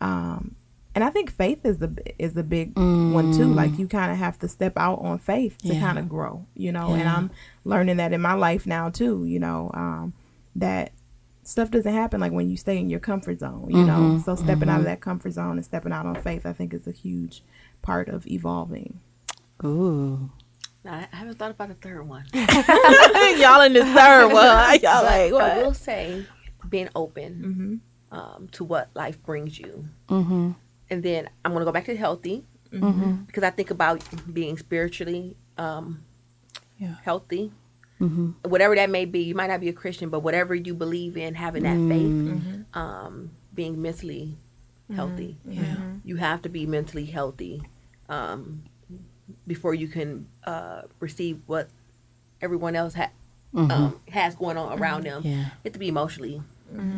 [0.00, 0.56] Um,
[0.94, 3.46] and I think faith is the is the big one too.
[3.52, 5.74] Like you kind of have to step out on faith to Mm.
[5.74, 5.80] Yeah.
[5.80, 6.94] kind of grow, you know.
[6.94, 7.30] And I'm
[7.64, 9.24] learning that in my life now too.
[9.24, 10.12] You know, um,
[10.56, 10.92] that
[11.44, 13.66] stuff doesn't happen like when you stay in your comfort zone.
[13.70, 14.18] You know, Mm-hmm.
[14.20, 16.86] so stepping out of that comfort zone and stepping out on faith, I think is
[16.86, 17.42] a huge
[17.82, 19.00] part of evolving.
[19.64, 20.30] Ooh.
[20.84, 22.24] I I haven't thought about a third one.
[22.32, 24.80] Y'all in the third one.
[24.82, 26.26] Y'all like But I will say,
[26.68, 27.80] being open
[28.10, 30.50] um, to what life brings you, Mm-hmm.
[30.92, 33.24] And then I'm gonna go back to healthy Mm-hmm.
[33.28, 36.04] because I think about being spiritually um,
[36.78, 36.94] Yeah.
[37.04, 37.52] healthy.
[38.00, 38.48] Mm-hmm.
[38.48, 41.34] Whatever that may be, you might not be a Christian, but whatever you believe in,
[41.34, 44.38] having that faith, um, being mentally
[44.94, 45.36] healthy.
[45.46, 45.76] Yeah.
[46.02, 47.62] You have to be mentally healthy
[48.08, 48.64] um,
[49.46, 51.68] before you can uh, receive what
[52.40, 53.12] everyone else ha-
[53.54, 55.22] um, has going on around them.
[55.24, 55.30] Yeah.
[55.36, 56.40] You have to be emotionally,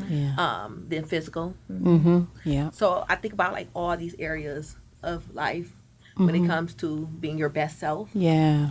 [0.08, 0.34] Yeah.
[0.38, 1.54] um, then physical.
[1.70, 2.20] Mm-hmm.
[2.44, 2.70] Yeah.
[2.70, 5.72] So I think about like all these areas of life
[6.16, 6.44] when Mm-hmm.
[6.44, 8.08] it comes to being your best self.
[8.14, 8.70] Yeah.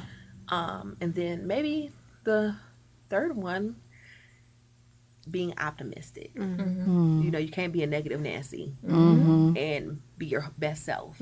[0.49, 1.91] Um, and then maybe
[2.23, 2.55] the
[3.09, 3.75] third one,
[5.29, 6.31] being optimistic.
[6.35, 9.55] You know, you can't be a negative Nancy Mm-hmm.
[9.57, 11.21] and be your best self.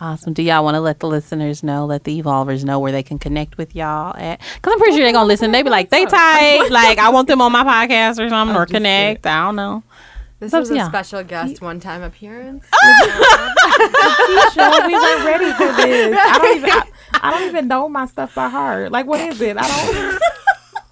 [0.00, 0.32] Awesome.
[0.32, 3.18] Do y'all want to let the listeners know, let the evolvers know where they can
[3.18, 4.40] connect with y'all at?
[4.54, 5.50] Because I'm pretty sure they're going to listen.
[5.50, 6.68] They be like, they tight.
[6.70, 9.26] like, I want them on my podcast or something or connect.
[9.26, 9.82] I don't know.
[10.38, 10.88] This What's was a yeah.
[10.88, 12.64] special guest one time appearance.
[13.80, 14.54] Oh!
[14.54, 16.18] Keisha, we weren't ready for this.
[16.18, 16.82] I don't even I,
[17.22, 18.90] I don't even know my stuff by heart.
[18.90, 19.56] Like what is it?
[19.56, 20.18] I don't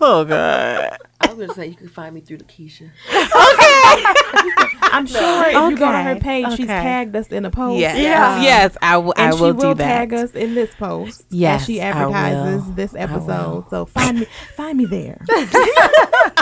[0.00, 0.98] Oh, God.
[1.20, 2.90] I was going to say you can find me through the Keisha.
[3.08, 4.76] Okay.
[4.82, 7.80] I'm sure if you go to her Okay, page, she's tagged us in a post.
[7.80, 7.98] Yes.
[7.98, 8.36] Yeah.
[8.36, 9.84] Um, yes, I, w- I And will she will do that.
[10.10, 13.68] tag us in this post Yes, as she advertises this episode.
[13.70, 15.18] So find me find me there.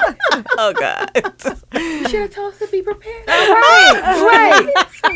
[0.58, 1.10] Oh, God.
[1.74, 3.26] You should have told us to be prepared.
[3.28, 4.72] right.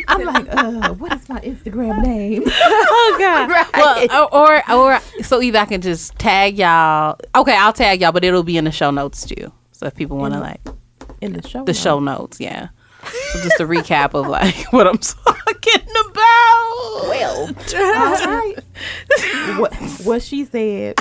[0.09, 2.43] I'm like, uh, what is my Instagram name?
[2.47, 3.67] oh god.
[3.75, 7.19] Well, or, or or so either I can just tag y'all.
[7.35, 9.53] Okay, I'll tag y'all, but it'll be in the show notes too.
[9.73, 10.61] So if people want to like
[11.21, 11.65] In the show.
[11.65, 12.69] the show notes, yeah.
[13.33, 17.09] So just a recap of like what I'm talking about.
[17.09, 18.55] Well, All right.
[19.59, 21.01] what, what she said.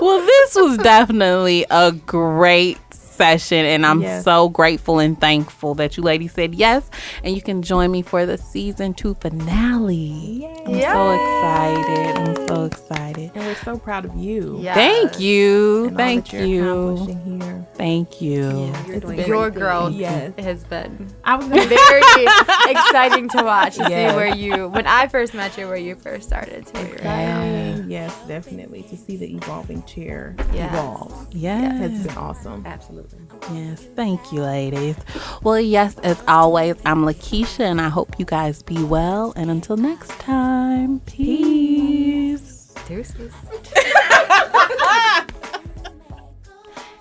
[0.00, 2.78] Well, this was definitely a great
[3.22, 4.24] session and I'm Yes.
[4.24, 6.88] so grateful and thankful that you ladies said yes
[7.24, 10.48] and you can join me for the season 2 finale.
[10.66, 12.16] I'm so excited.
[12.16, 13.30] I'm so excited.
[13.34, 14.58] And we're so proud of you.
[14.62, 14.76] Yes.
[14.76, 15.86] Thank you.
[15.88, 16.70] And all Thank that you're you.
[16.92, 17.66] accomplishing here.
[17.74, 18.72] Thank you.
[18.86, 19.92] you're doing Your great growth.
[19.94, 20.32] Yes.
[20.38, 21.66] has been I was very
[22.70, 24.12] exciting to watch to Yes.
[24.12, 27.00] see where you when I first met you where you first started to where you're
[27.02, 27.74] at.
[27.74, 27.90] exciting.
[27.90, 28.82] Yes, definitely.
[28.84, 31.26] To see the evolving chair evolve.
[31.32, 31.74] Yes.
[31.74, 32.66] evolve has been awesome.
[33.12, 33.58] Absolutely.
[33.58, 33.86] Yes.
[33.96, 34.96] Thank you, ladies.
[35.42, 39.32] Well, yes, as always, I'm Lakiesha and I hope you guys be well.
[39.36, 42.74] And until next time, peace.
[42.86, 43.32] Deuces.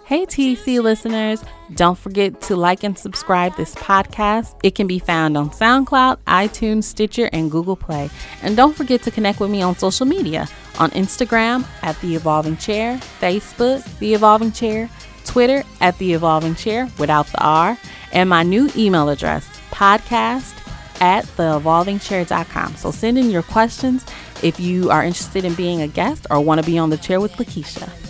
[0.07, 1.43] Hey, TC listeners,
[1.75, 4.57] don't forget to like and subscribe this podcast.
[4.63, 8.09] It can be found on SoundCloud, iTunes, Stitcher, and Google Play.
[8.41, 10.47] And don't forget to connect with me on social media
[10.79, 14.89] on Instagram at The Evolving Chair, Facebook, The Evolving Chair,
[15.27, 17.77] Twitter at The Evolving Chair without the R,
[18.11, 20.53] and my new email address, podcast
[21.01, 22.75] at theevolvingchair.com.
[22.75, 24.05] So send in your questions
[24.41, 27.19] if you are interested in being a guest or want to be on the chair
[27.19, 28.06] with Lakiesha.